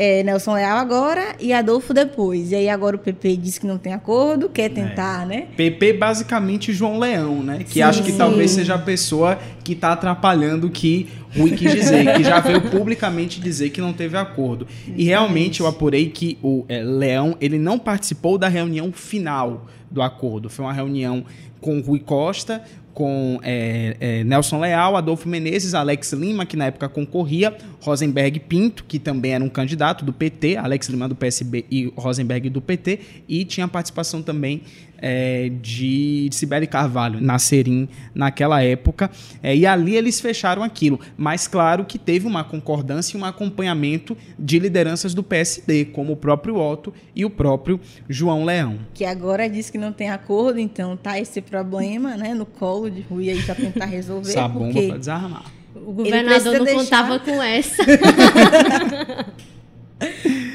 é, 0.00 0.22
Nelson 0.22 0.54
Leal 0.54 0.78
agora 0.78 1.36
e 1.38 1.52
Adolfo 1.52 1.92
depois. 1.92 2.52
E 2.52 2.54
aí 2.54 2.70
agora 2.70 2.96
o 2.96 2.98
PP 2.98 3.36
diz 3.36 3.58
que 3.58 3.66
não 3.66 3.76
tem 3.76 3.92
acordo, 3.92 4.48
quer 4.48 4.64
é. 4.64 4.68
tentar, 4.70 5.24
é. 5.24 5.26
né? 5.26 5.46
PP 5.54 5.92
basicamente 5.92 6.72
João 6.72 6.98
Leão, 6.98 7.42
né? 7.42 7.58
Que 7.64 7.74
sim, 7.74 7.82
acho 7.82 8.02
que 8.02 8.12
sim. 8.12 8.16
talvez 8.16 8.52
seja 8.52 8.76
a 8.76 8.78
pessoa 8.78 9.38
que 9.62 9.74
está 9.74 9.92
atrapalhando 9.92 10.68
o 10.68 10.70
que 10.70 11.06
Rui 11.36 11.50
quis 11.50 11.70
dizer, 11.72 12.16
que 12.16 12.24
já 12.24 12.40
veio 12.40 12.62
publicamente 12.70 13.38
dizer 13.42 13.68
que 13.68 13.80
não 13.82 13.92
teve 13.92 14.16
acordo. 14.16 14.66
E 14.96 15.04
realmente 15.04 15.60
eu 15.60 15.66
apurei 15.66 16.08
que 16.08 16.38
o 16.42 16.64
é, 16.66 16.82
Leão 16.82 17.36
ele 17.38 17.58
não 17.58 17.78
participou 17.78 18.38
da 18.38 18.48
reunião 18.48 18.90
final 18.92 19.66
do 19.90 20.00
acordo. 20.00 20.48
Foi 20.48 20.64
uma 20.64 20.72
reunião 20.72 21.26
com 21.60 21.80
Rui 21.80 22.00
Costa, 22.00 22.62
com 22.94 23.38
é, 23.42 23.96
é, 24.00 24.24
Nelson 24.24 24.60
Leal, 24.60 24.96
Adolfo 24.96 25.28
Menezes, 25.28 25.74
Alex 25.74 26.12
Lima, 26.12 26.44
que 26.44 26.56
na 26.56 26.66
época 26.66 26.88
concorria, 26.88 27.56
Rosenberg 27.80 28.40
Pinto, 28.40 28.84
que 28.84 28.98
também 28.98 29.32
era 29.32 29.44
um 29.44 29.48
candidato 29.48 30.04
do 30.04 30.12
PT, 30.12 30.56
Alex 30.56 30.88
Lima 30.88 31.08
do 31.08 31.14
PSB 31.14 31.64
e 31.70 31.92
Rosenberg 31.96 32.50
do 32.50 32.60
PT, 32.60 33.00
e 33.28 33.44
tinha 33.44 33.66
participação 33.68 34.22
também 34.22 34.62
é, 35.00 35.50
de, 35.60 36.28
de 36.28 36.36
Sibeli 36.36 36.66
Carvalho, 36.66 37.20
na 37.20 37.38
Serim, 37.38 37.88
naquela 38.14 38.62
época. 38.62 39.10
É, 39.42 39.56
e 39.56 39.66
ali 39.66 39.96
eles 39.96 40.20
fecharam 40.20 40.62
aquilo. 40.62 41.00
Mas 41.16 41.48
claro 41.48 41.84
que 41.84 41.98
teve 41.98 42.26
uma 42.26 42.44
concordância 42.44 43.16
e 43.16 43.20
um 43.20 43.24
acompanhamento 43.24 44.16
de 44.38 44.58
lideranças 44.58 45.14
do 45.14 45.22
PSD, 45.22 45.86
como 45.86 46.12
o 46.12 46.16
próprio 46.16 46.56
Otto 46.56 46.92
e 47.14 47.24
o 47.24 47.30
próprio 47.30 47.80
João 48.08 48.44
Leão. 48.44 48.78
Que 48.94 49.04
agora 49.04 49.48
diz 49.48 49.70
que 49.70 49.78
não 49.78 49.92
tem 49.92 50.10
acordo, 50.10 50.58
então 50.58 50.96
tá 50.96 51.18
esse 51.18 51.40
problema 51.40 52.16
né, 52.16 52.34
no 52.34 52.46
colo 52.46 52.90
de 52.90 53.00
Rui 53.02 53.30
aí 53.30 53.42
para 53.42 53.54
tentar 53.54 53.86
resolver. 53.86 54.30
Essa 54.30 54.48
bomba 54.48 54.82
para 54.82 54.98
desarmar. 54.98 55.44
O 55.74 55.92
governador 55.92 56.58
não 56.58 56.64
deixar... 56.64 56.82
contava 56.82 57.18
com 57.20 57.42
essa. 57.42 57.82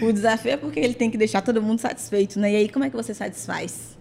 o 0.01 0.11
desafio 0.11 0.51
é 0.51 0.57
porque 0.57 0.79
ele 0.79 0.93
tem 0.93 1.09
que 1.09 1.17
deixar 1.17 1.41
todo 1.41 1.61
mundo 1.61 1.79
satisfeito, 1.79 2.39
né? 2.39 2.51
E 2.51 2.55
aí, 2.57 2.69
como 2.69 2.85
é 2.85 2.89
que 2.89 2.95
você 2.95 3.13
satisfaz? 3.13 3.95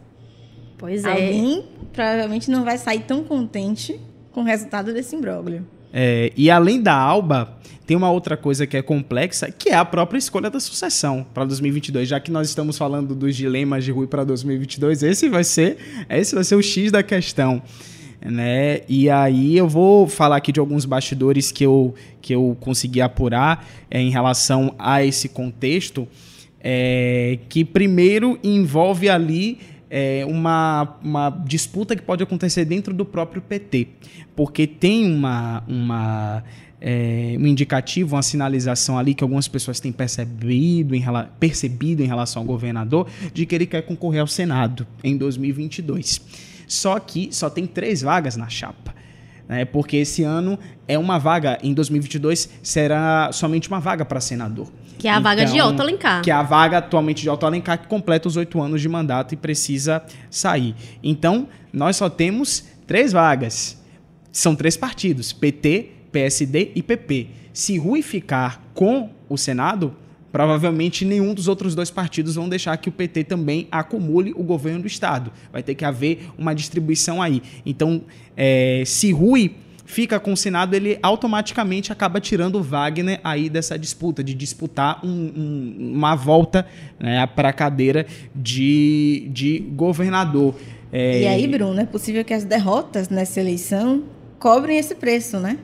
Pois 0.84 1.02
é. 1.02 1.10
Alguém 1.10 1.64
provavelmente 1.94 2.50
não 2.50 2.62
vai 2.62 2.76
sair 2.76 3.04
tão 3.04 3.24
contente 3.24 3.98
com 4.32 4.42
o 4.42 4.44
resultado 4.44 4.92
desse 4.92 5.16
imbróglio. 5.16 5.66
É, 5.90 6.30
e 6.36 6.50
além 6.50 6.82
da 6.82 6.94
Alba, 6.94 7.56
tem 7.86 7.96
uma 7.96 8.10
outra 8.10 8.36
coisa 8.36 8.66
que 8.66 8.76
é 8.76 8.82
complexa, 8.82 9.50
que 9.50 9.70
é 9.70 9.76
a 9.76 9.84
própria 9.86 10.18
escolha 10.18 10.50
da 10.50 10.60
sucessão 10.60 11.24
para 11.32 11.46
2022. 11.46 12.06
Já 12.06 12.20
que 12.20 12.30
nós 12.30 12.50
estamos 12.50 12.76
falando 12.76 13.14
dos 13.14 13.34
dilemas 13.34 13.82
de 13.82 13.92
Rui 13.92 14.06
para 14.06 14.24
2022, 14.24 15.02
esse 15.04 15.26
vai 15.30 15.42
ser, 15.42 15.78
esse 16.10 16.34
vai 16.34 16.44
ser 16.44 16.54
o 16.54 16.62
X 16.62 16.92
da 16.92 17.02
questão. 17.02 17.62
Né? 18.22 18.82
E 18.86 19.08
aí 19.08 19.56
eu 19.56 19.66
vou 19.66 20.06
falar 20.06 20.36
aqui 20.36 20.52
de 20.52 20.60
alguns 20.60 20.84
bastidores 20.84 21.50
que 21.50 21.64
eu, 21.64 21.94
que 22.20 22.34
eu 22.34 22.54
consegui 22.60 23.00
apurar 23.00 23.66
é, 23.90 23.98
em 24.02 24.10
relação 24.10 24.74
a 24.78 25.02
esse 25.02 25.30
contexto, 25.30 26.06
é, 26.60 27.38
que 27.48 27.64
primeiro 27.64 28.38
envolve 28.44 29.08
ali 29.08 29.58
é, 29.90 30.24
uma, 30.26 30.96
uma 31.02 31.30
disputa 31.44 31.94
que 31.94 32.02
pode 32.02 32.22
acontecer 32.22 32.64
dentro 32.64 32.92
do 32.92 33.04
próprio 33.04 33.40
PT, 33.42 33.88
porque 34.34 34.66
tem 34.66 35.12
uma, 35.12 35.62
uma 35.66 36.42
é, 36.80 37.34
um 37.40 37.46
indicativo, 37.46 38.14
uma 38.14 38.22
sinalização 38.22 38.98
ali 38.98 39.14
que 39.14 39.24
algumas 39.24 39.48
pessoas 39.48 39.80
têm 39.80 39.90
percebido 39.90 40.94
em, 40.94 41.02
percebido 41.40 42.02
em 42.02 42.06
relação 42.06 42.42
ao 42.42 42.46
governador 42.46 43.08
de 43.32 43.46
que 43.46 43.54
ele 43.54 43.66
quer 43.66 43.82
concorrer 43.82 44.20
ao 44.20 44.26
Senado 44.26 44.86
em 45.02 45.16
2022. 45.16 46.20
Só 46.66 46.98
que 46.98 47.30
só 47.32 47.48
tem 47.48 47.66
três 47.66 48.02
vagas 48.02 48.36
na 48.36 48.48
chapa. 48.48 48.94
Né, 49.46 49.66
porque 49.66 49.98
esse 49.98 50.22
ano 50.22 50.58
é 50.88 50.98
uma 50.98 51.18
vaga, 51.18 51.58
em 51.62 51.74
2022 51.74 52.48
será 52.62 53.30
somente 53.30 53.68
uma 53.68 53.78
vaga 53.78 54.02
para 54.04 54.18
senador. 54.18 54.70
Que 55.04 55.08
é 55.08 55.10
a 55.10 55.14
então, 55.16 55.22
vaga 55.22 55.44
de 55.44 55.52
então, 55.52 55.68
Otto 55.68 55.82
Alencar. 55.82 56.22
Que 56.22 56.30
é 56.30 56.34
a 56.34 56.42
vaga 56.42 56.78
atualmente 56.78 57.20
de 57.20 57.28
Otto 57.28 57.44
Alencar, 57.44 57.78
que 57.78 57.86
completa 57.86 58.26
os 58.26 58.38
oito 58.38 58.58
anos 58.58 58.80
de 58.80 58.88
mandato 58.88 59.34
e 59.34 59.36
precisa 59.36 60.02
sair. 60.30 60.74
Então, 61.02 61.46
nós 61.70 61.96
só 61.96 62.08
temos 62.08 62.64
três 62.86 63.12
vagas. 63.12 63.78
São 64.32 64.56
três 64.56 64.78
partidos: 64.78 65.30
PT, 65.30 65.90
PSD 66.10 66.72
e 66.74 66.82
PP. 66.82 67.26
Se 67.52 67.76
Rui 67.76 68.00
ficar 68.00 68.64
com 68.72 69.10
o 69.28 69.36
Senado, 69.36 69.94
provavelmente 70.32 71.04
nenhum 71.04 71.34
dos 71.34 71.48
outros 71.48 71.74
dois 71.74 71.90
partidos 71.90 72.36
vão 72.36 72.48
deixar 72.48 72.74
que 72.78 72.88
o 72.88 72.92
PT 72.92 73.24
também 73.24 73.68
acumule 73.70 74.32
o 74.34 74.42
governo 74.42 74.80
do 74.80 74.86
Estado. 74.86 75.30
Vai 75.52 75.62
ter 75.62 75.74
que 75.74 75.84
haver 75.84 76.30
uma 76.38 76.54
distribuição 76.54 77.20
aí. 77.20 77.42
Então, 77.66 78.04
é, 78.34 78.82
se 78.86 79.12
Rui 79.12 79.54
fica 79.84 80.18
com 80.18 80.32
o 80.32 80.36
Senado, 80.36 80.74
ele 80.74 80.98
automaticamente 81.02 81.92
acaba 81.92 82.20
tirando 82.20 82.56
o 82.56 82.62
Wagner 82.62 83.20
aí 83.22 83.48
dessa 83.48 83.78
disputa, 83.78 84.24
de 84.24 84.34
disputar 84.34 85.04
um, 85.04 85.08
um, 85.08 85.92
uma 85.94 86.14
volta 86.14 86.66
né, 86.98 87.26
para 87.26 87.50
a 87.50 87.52
cadeira 87.52 88.06
de, 88.34 89.28
de 89.32 89.58
governador. 89.58 90.54
É... 90.92 91.22
E 91.22 91.26
aí, 91.26 91.46
Bruno, 91.46 91.80
é 91.80 91.86
possível 91.86 92.24
que 92.24 92.32
as 92.32 92.44
derrotas 92.44 93.08
nessa 93.08 93.40
eleição 93.40 94.04
cobrem 94.38 94.78
esse 94.78 94.94
preço, 94.94 95.38
né? 95.38 95.58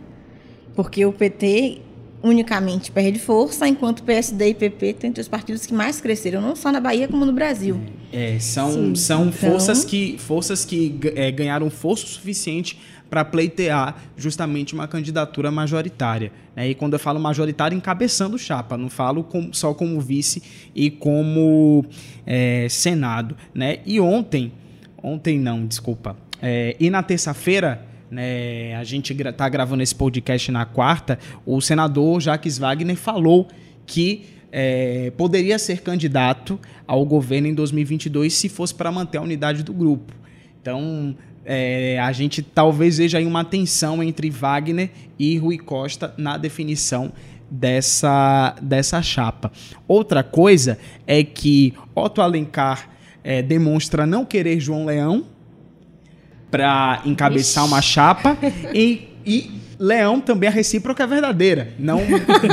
Porque 0.74 1.04
o 1.04 1.12
PT 1.12 1.82
unicamente 2.22 2.90
perde 2.90 3.18
força, 3.18 3.66
enquanto 3.66 4.02
PSD 4.02 4.50
e 4.50 4.54
PP 4.54 4.92
têm 4.94 5.10
entre 5.10 5.20
os 5.20 5.28
partidos 5.28 5.64
que 5.64 5.72
mais 5.72 6.00
cresceram, 6.00 6.40
não 6.40 6.54
só 6.54 6.70
na 6.70 6.80
Bahia 6.80 7.08
como 7.08 7.24
no 7.24 7.32
Brasil. 7.32 7.80
É, 8.12 8.38
são, 8.38 8.94
são 8.94 9.28
então... 9.28 9.32
forças 9.32 9.84
que, 9.84 10.16
forças 10.18 10.64
que 10.64 10.98
é, 11.14 11.30
ganharam 11.30 11.70
força 11.70 12.06
suficiente 12.06 12.78
para 13.10 13.24
pleitear 13.24 14.00
justamente 14.16 14.72
uma 14.72 14.86
candidatura 14.86 15.50
majoritária. 15.50 16.32
Né? 16.54 16.70
E 16.70 16.74
quando 16.74 16.92
eu 16.92 16.98
falo 16.98 17.18
majoritária, 17.18 17.76
encabeçando 17.76 18.38
chapa, 18.38 18.78
não 18.78 18.88
falo 18.88 19.24
com, 19.24 19.52
só 19.52 19.74
como 19.74 20.00
vice 20.00 20.42
e 20.74 20.90
como 20.90 21.84
é, 22.24 22.68
Senado. 22.70 23.36
Né? 23.52 23.80
E 23.84 24.00
ontem, 24.00 24.52
ontem 25.02 25.38
não, 25.38 25.66
desculpa, 25.66 26.16
é, 26.40 26.76
e 26.78 26.88
na 26.88 27.02
terça-feira, 27.02 27.84
né, 28.10 28.74
a 28.76 28.84
gente 28.84 29.12
está 29.12 29.48
gravando 29.48 29.82
esse 29.82 29.94
podcast 29.94 30.50
na 30.50 30.64
quarta, 30.64 31.18
o 31.44 31.60
senador 31.60 32.20
Jacques 32.20 32.58
Wagner 32.58 32.96
falou 32.96 33.48
que 33.86 34.24
é, 34.52 35.12
poderia 35.16 35.58
ser 35.58 35.82
candidato 35.82 36.58
ao 36.86 37.04
governo 37.04 37.46
em 37.46 37.54
2022 37.54 38.32
se 38.34 38.48
fosse 38.48 38.74
para 38.74 38.90
manter 38.90 39.18
a 39.18 39.22
unidade 39.22 39.62
do 39.62 39.72
grupo. 39.72 40.12
Então, 40.60 41.16
é, 41.44 41.98
a 42.00 42.12
gente 42.12 42.42
talvez 42.42 42.98
veja 42.98 43.18
aí 43.18 43.26
uma 43.26 43.44
tensão 43.44 44.02
entre 44.02 44.30
Wagner 44.30 44.90
e 45.18 45.36
Rui 45.38 45.58
Costa 45.58 46.14
na 46.16 46.36
definição 46.36 47.12
dessa, 47.50 48.54
dessa 48.62 49.02
chapa. 49.02 49.50
Outra 49.88 50.22
coisa 50.22 50.78
é 51.06 51.24
que 51.24 51.74
Otto 51.94 52.20
Alencar 52.20 52.88
é, 53.24 53.42
demonstra 53.42 54.06
não 54.06 54.24
querer 54.24 54.60
João 54.60 54.84
Leão 54.84 55.26
para 56.50 57.02
encabeçar 57.04 57.64
Ixi. 57.64 57.72
uma 57.72 57.82
chapa 57.82 58.36
e, 58.74 59.08
e 59.24 59.60
Leão 59.78 60.20
também 60.20 60.46
a 60.46 60.52
recíproca 60.52 61.04
é 61.04 61.06
verdadeira. 61.06 61.72
Não 61.78 62.02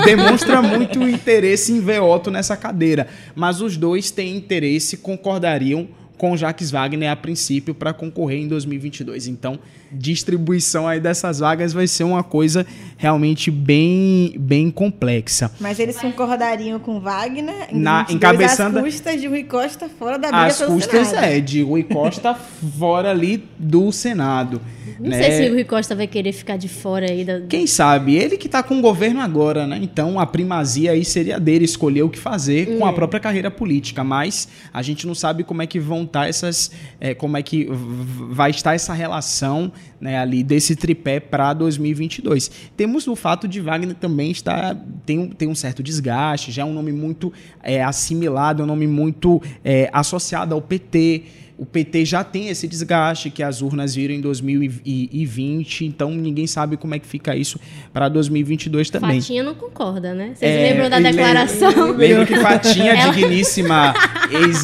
demonstra 0.05 0.61
muito 0.61 1.03
interesse 1.03 1.73
em 1.73 1.81
ver 1.81 2.01
Otto 2.01 2.31
nessa 2.31 2.55
cadeira. 2.55 3.07
Mas 3.35 3.59
os 3.59 3.75
dois 3.75 4.11
têm 4.11 4.37
interesse, 4.37 4.97
concordariam 4.97 5.89
com 6.17 6.35
Jacques 6.35 6.71
Wagner 6.71 7.11
a 7.11 7.15
princípio 7.15 7.73
para 7.75 7.93
concorrer 7.93 8.39
em 8.39 8.47
2022. 8.47 9.27
Então, 9.27 9.59
distribuição 9.91 10.87
aí 10.87 10.99
dessas 10.99 11.39
vagas 11.39 11.73
vai 11.73 11.87
ser 11.87 12.03
uma 12.03 12.23
coisa 12.23 12.65
realmente 12.97 13.51
bem 13.51 14.35
bem 14.39 14.71
complexa. 14.71 15.51
Mas 15.59 15.79
eles 15.79 15.97
concordariam 15.97 16.79
com 16.79 16.99
Wagner 16.99 17.67
em 17.71 17.79
Na, 17.79 18.05
encabeçando 18.09 18.79
as 18.79 18.85
custas 18.85 19.21
de 19.21 19.27
Rui 19.27 19.43
Costa 19.43 19.89
fora 19.89 20.17
da 20.17 20.29
briga 20.29 20.45
As 20.45 20.61
custas 20.61 21.07
Senado. 21.07 21.25
é 21.25 21.39
de 21.39 21.61
Rui 21.61 21.83
Costa 21.83 22.35
fora 22.77 23.11
ali 23.11 23.43
do 23.57 23.91
Senado. 23.91 24.61
Não 24.99 25.09
né? 25.09 25.21
sei 25.21 25.31
se 25.31 25.49
o 25.49 25.53
Rui 25.53 25.63
Costa 25.63 25.95
vai 25.95 26.07
querer 26.07 26.31
ficar 26.31 26.57
de 26.57 26.67
fora 26.67 27.09
aí. 27.09 27.23
Da... 27.23 27.41
Quem 27.41 27.67
sabe? 27.67 28.15
Ele 28.15 28.37
que 28.37 28.47
está 28.47 28.63
com 28.63 28.79
o 28.79 28.81
governo 28.81 29.21
agora, 29.21 29.67
né? 29.67 29.79
Então 29.81 30.19
a 30.19 30.25
primazia 30.25 30.91
aí 30.91 31.05
seria 31.05 31.39
dele 31.39 31.65
escolher 31.65 32.03
o 32.03 32.09
que 32.09 32.17
fazer 32.17 32.67
hum. 32.69 32.79
com 32.79 32.85
a 32.85 32.89
hum. 32.89 32.93
própria 32.93 33.19
carreira 33.19 33.51
política. 33.51 34.03
Mas 34.03 34.47
a 34.73 34.81
gente 34.81 35.05
não 35.05 35.13
sabe 35.13 35.43
como 35.43 35.61
é 35.61 35.67
que 35.67 35.79
vão 35.79 36.03
estar 36.03 36.21
tá 36.21 36.27
essas. 36.27 36.71
É, 36.99 37.13
como 37.13 37.37
é 37.37 37.43
que 37.43 37.67
vai 37.69 38.49
estar 38.49 38.73
essa 38.73 38.93
relação 38.93 39.71
né, 39.99 40.17
ali 40.17 40.43
desse 40.43 40.75
tripé 40.75 41.19
para 41.19 41.53
2022. 41.53 42.51
Temos 42.75 43.07
o 43.07 43.15
fato 43.15 43.47
de 43.47 43.59
Wagner 43.59 43.95
também 43.95 44.31
estar. 44.31 44.75
Tem, 45.05 45.27
tem 45.29 45.47
um 45.47 45.55
certo 45.55 45.81
desgaste, 45.81 46.51
já 46.51 46.61
é 46.61 46.65
um 46.65 46.73
nome 46.73 46.91
muito 46.91 47.31
é, 47.63 47.83
assimilado, 47.83 48.61
é 48.61 48.63
um 48.63 48.67
nome 48.67 48.87
muito 48.87 49.41
é, 49.63 49.89
associado 49.93 50.53
ao 50.53 50.61
PT 50.61 51.23
o 51.57 51.65
PT 51.65 52.05
já 52.05 52.23
tem 52.23 52.49
esse 52.49 52.67
desgaste 52.67 53.31
que 53.31 53.41
as 53.41 53.61
urnas 53.61 53.95
viram 53.95 54.13
em 54.13 54.21
2020, 54.21 55.85
então 55.85 56.11
ninguém 56.11 56.45
sabe 56.45 56.77
como 56.77 56.93
é 56.93 56.99
que 56.99 57.07
fica 57.07 57.35
isso 57.35 57.59
para 57.91 58.07
2022 58.07 58.91
também. 58.91 59.19
Fatinha 59.19 59.43
não 59.43 59.55
concorda, 59.55 60.13
né? 60.13 60.33
Vocês 60.35 60.51
é, 60.51 60.69
lembram 60.69 60.89
da 60.89 60.99
declaração? 60.99 61.93
Lembro, 61.97 62.27
que 62.27 62.35
Fatinha, 62.37 63.11
digníssima 63.11 63.93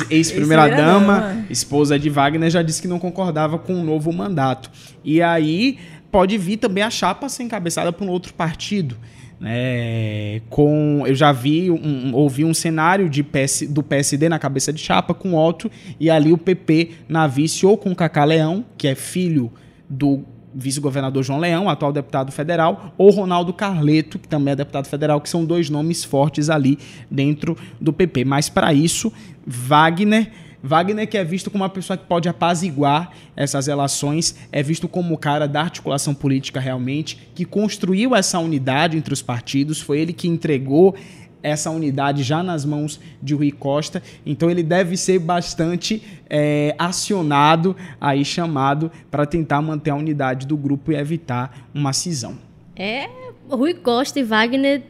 ex-primeira-dama, 0.09 1.45
ex 1.49 1.59
esposa 1.59 1.97
de 1.97 2.09
Wagner, 2.09 2.49
já 2.49 2.61
disse 2.61 2.81
que 2.81 2.87
não 2.87 2.99
concordava 2.99 3.57
com 3.57 3.73
o 3.73 3.77
um 3.77 3.83
novo 3.83 4.11
mandato. 4.11 4.69
E 5.03 5.21
aí 5.21 5.79
pode 6.11 6.37
vir 6.37 6.57
também 6.57 6.83
a 6.83 6.89
chapa 6.89 7.27
ser 7.29 7.43
encabeçada 7.43 7.91
por 7.91 8.05
um 8.05 8.09
outro 8.09 8.33
partido. 8.33 8.97
É, 9.45 10.41
com 10.49 11.03
eu 11.05 11.13
já 11.13 11.33
vi 11.33 11.69
um, 11.69 12.13
ouvi 12.13 12.45
um 12.45 12.53
cenário 12.53 13.09
de 13.09 13.21
PS, 13.21 13.65
do 13.69 13.83
PSD 13.83 14.29
na 14.29 14.39
cabeça 14.39 14.71
de 14.71 14.79
chapa 14.79 15.13
com 15.13 15.35
Otto 15.35 15.69
e 15.99 16.09
ali 16.09 16.31
o 16.31 16.37
PP 16.37 16.91
na 17.09 17.27
vice 17.27 17.65
ou 17.65 17.77
com 17.77 17.93
Cacá 17.93 18.23
Leão 18.23 18.63
que 18.77 18.87
é 18.87 18.95
filho 18.95 19.51
do 19.89 20.23
vice-governador 20.53 21.23
João 21.23 21.39
Leão, 21.39 21.69
atual 21.69 21.91
deputado 21.91 22.31
federal, 22.31 22.93
ou 22.97 23.09
Ronaldo 23.09 23.53
Carleto, 23.53 24.19
que 24.19 24.27
também 24.27 24.53
é 24.53 24.55
deputado 24.55 24.87
federal, 24.87 25.19
que 25.19 25.29
são 25.29 25.45
dois 25.45 25.69
nomes 25.69 26.03
fortes 26.03 26.49
ali 26.49 26.77
dentro 27.09 27.57
do 27.79 27.91
PP. 27.91 28.25
Mas 28.25 28.49
para 28.49 28.73
isso, 28.73 29.11
Wagner 29.45 30.31
Wagner, 30.65 31.05
que 31.09 31.17
é 31.17 31.25
visto 31.25 31.51
como 31.51 31.65
uma 31.65 31.69
pessoa 31.69 31.97
que 31.97 32.05
pode 32.05 32.29
apaziguar 32.29 33.11
essas 33.35 33.67
relações, 33.67 34.33
é 34.49 34.63
visto 34.63 34.87
como 34.87 35.13
o 35.13 35.17
cara 35.17 35.45
da 35.45 35.59
articulação 35.59 36.13
política 36.13 36.57
realmente, 36.57 37.19
que 37.35 37.43
construiu 37.43 38.15
essa 38.15 38.39
unidade 38.39 38.95
entre 38.95 39.13
os 39.13 39.21
partidos, 39.21 39.81
foi 39.81 39.99
ele 39.99 40.13
que 40.13 40.25
entregou 40.25 40.95
essa 41.43 41.69
unidade 41.69 42.23
já 42.23 42.41
nas 42.41 42.63
mãos 42.63 42.99
de 43.21 43.35
Rui 43.35 43.51
Costa. 43.51 44.01
Então 44.25 44.49
ele 44.49 44.63
deve 44.63 44.95
ser 44.97 45.19
bastante 45.19 46.01
é, 46.29 46.73
acionado, 46.79 47.75
aí 47.99 48.23
chamado, 48.23 48.89
para 49.11 49.25
tentar 49.25 49.61
manter 49.61 49.91
a 49.91 49.95
unidade 49.95 50.47
do 50.47 50.55
grupo 50.55 50.91
e 50.91 50.95
evitar 50.95 51.67
uma 51.73 51.91
cisão. 51.91 52.37
É, 52.75 53.09
Rui 53.49 53.73
Costa 53.73 54.19
e 54.19 54.23
Wagner 54.23 54.81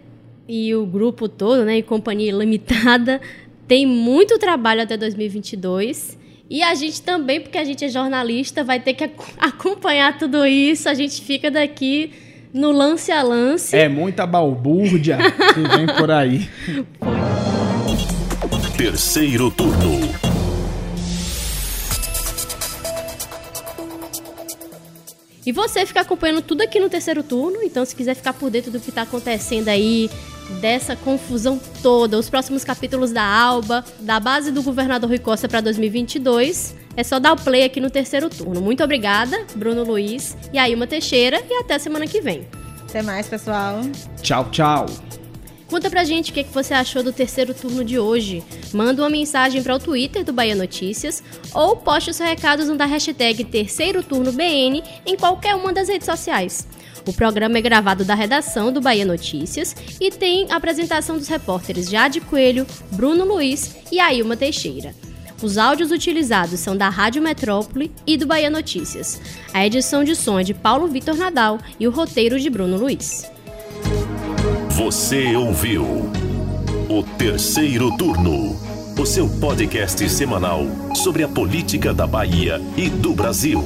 e 0.48 0.74
o 0.76 0.86
grupo 0.86 1.28
todo, 1.28 1.66
né, 1.66 1.78
e 1.78 1.84
companhia 1.84 2.32
limitada, 2.32 3.20
tem 3.68 3.86
muito 3.86 4.38
trabalho 4.38 4.84
até 4.84 4.96
2022. 4.96 6.20
E 6.50 6.62
a 6.62 6.76
gente 6.76 7.02
também, 7.02 7.42
porque 7.42 7.58
a 7.58 7.64
gente 7.64 7.84
é 7.84 7.90
jornalista, 7.90 8.64
vai 8.64 8.80
ter 8.80 8.94
que 8.94 9.04
acompanhar 9.40 10.18
tudo 10.18 10.46
isso. 10.46 10.88
A 10.88 10.94
gente 10.94 11.22
fica 11.22 11.50
daqui 11.50 12.12
no 12.54 12.72
lance 12.72 13.12
a 13.12 13.24
lance. 13.24 13.76
É 13.76 13.90
muita 13.90 14.28
balbúrdia 14.28 15.18
que 15.18 15.76
vem 15.76 15.88
por 15.98 16.12
aí. 16.12 16.48
Terceiro 18.78 19.50
turno. 19.50 20.14
E 25.46 25.52
você 25.52 25.86
fica 25.86 26.02
acompanhando 26.02 26.42
tudo 26.42 26.62
aqui 26.62 26.80
no 26.80 26.90
terceiro 26.90 27.22
turno, 27.22 27.62
então 27.64 27.84
se 27.84 27.94
quiser 27.94 28.16
ficar 28.16 28.32
por 28.32 28.50
dentro 28.50 28.72
do 28.72 28.80
que 28.80 28.90
está 28.90 29.02
acontecendo 29.02 29.68
aí, 29.68 30.10
dessa 30.62 30.96
confusão 30.96 31.60
toda, 31.82 32.18
os 32.18 32.30
próximos 32.30 32.64
capítulos 32.64 33.12
da 33.12 33.24
Alba, 33.24 33.84
da 34.00 34.22
base 34.22 34.52
do 34.52 34.64
governador 34.64 35.10
Rui 35.10 35.20
Costa 35.20 35.50
para 35.50 35.60
2022, 35.60 36.76
é 36.96 37.04
só 37.04 37.20
dar 37.20 37.34
o 37.34 37.42
play 37.42 37.64
aqui 37.64 37.80
no 37.80 37.90
terceiro 37.90 38.30
turno. 38.30 38.62
Muito 38.62 38.84
obrigada, 38.84 39.46
Bruno 39.56 39.84
Luiz 39.84 40.38
e 40.52 40.58
Ailma 40.58 40.88
Teixeira, 40.88 41.44
e 41.50 41.54
até 41.56 41.78
semana 41.80 42.08
que 42.08 42.22
vem. 42.22 42.48
Até 42.88 43.02
mais, 43.02 43.28
pessoal. 43.28 43.82
Tchau, 44.22 44.50
tchau. 44.52 44.86
Conta 45.68 45.90
pra 45.90 46.04
gente 46.04 46.30
o 46.30 46.34
que, 46.36 46.44
que 46.44 46.54
você 46.54 46.72
achou 46.72 47.02
do 47.02 47.12
terceiro 47.12 47.52
turno 47.52 47.84
de 47.84 47.98
hoje. 47.98 48.44
Manda 48.72 49.02
uma 49.02 49.10
mensagem 49.10 49.64
para 49.64 49.76
o 49.76 49.80
Twitter 49.80 50.24
do 50.24 50.32
Bahia 50.32 50.54
Notícias 50.54 51.24
ou 51.52 51.76
poste 51.76 52.12
os 52.12 52.20
recados 52.20 52.68
da 52.78 52.86
hashtag 52.86 53.44
Terceiro 53.44 54.04
Turno 54.04 54.32
BN 54.32 54.84
em 55.04 55.18
qualquer 55.18 55.56
uma 55.56 55.74
das 55.74 55.90
redes 55.90 56.06
sociais. 56.06 56.68
O 57.08 57.12
programa 57.12 57.58
é 57.58 57.62
gravado 57.62 58.06
da 58.06 58.14
redação 58.14 58.72
do 58.72 58.80
Bahia 58.80 59.04
Notícias 59.04 59.76
e 60.00 60.12
tem 60.12 60.46
a 60.52 60.58
apresentação 60.58 61.18
dos 61.18 61.28
repórteres 61.28 61.90
Jade 61.90 62.22
Coelho, 62.22 62.68
Bruno 62.92 63.26
Luiz 63.26 63.76
e 63.92 64.00
Ailma 64.00 64.38
Teixeira. 64.38 64.94
Os 65.44 65.58
áudios 65.58 65.92
utilizados 65.92 66.62
são 66.62 66.76
da 66.76 66.88
Rádio 66.88 67.22
Metrópole 67.22 67.92
e 68.08 68.16
do 68.16 68.26
Bahia 68.26 68.50
Notícias. 68.50 69.20
A 69.54 69.66
edição 69.66 70.02
de 70.02 70.16
som 70.16 70.40
é 70.40 70.44
de 70.44 70.54
Paulo 70.54 70.88
Vitor 70.88 71.18
Nadal 71.18 71.60
e 71.78 71.86
o 71.86 71.92
roteiro 71.92 72.40
de 72.40 72.50
Bruno 72.50 72.78
Luiz. 72.78 73.30
Você 74.70 75.36
ouviu 75.36 75.84
o 76.90 77.04
terceiro 77.18 77.96
turno, 77.98 78.58
o 78.98 79.06
seu 79.06 79.28
podcast 79.28 80.10
semanal 80.10 80.66
sobre 80.96 81.24
a 81.24 81.28
política 81.28 81.94
da 81.94 82.08
Bahia 82.08 82.62
e 82.78 82.90
do 82.90 83.14
Brasil. 83.14 83.62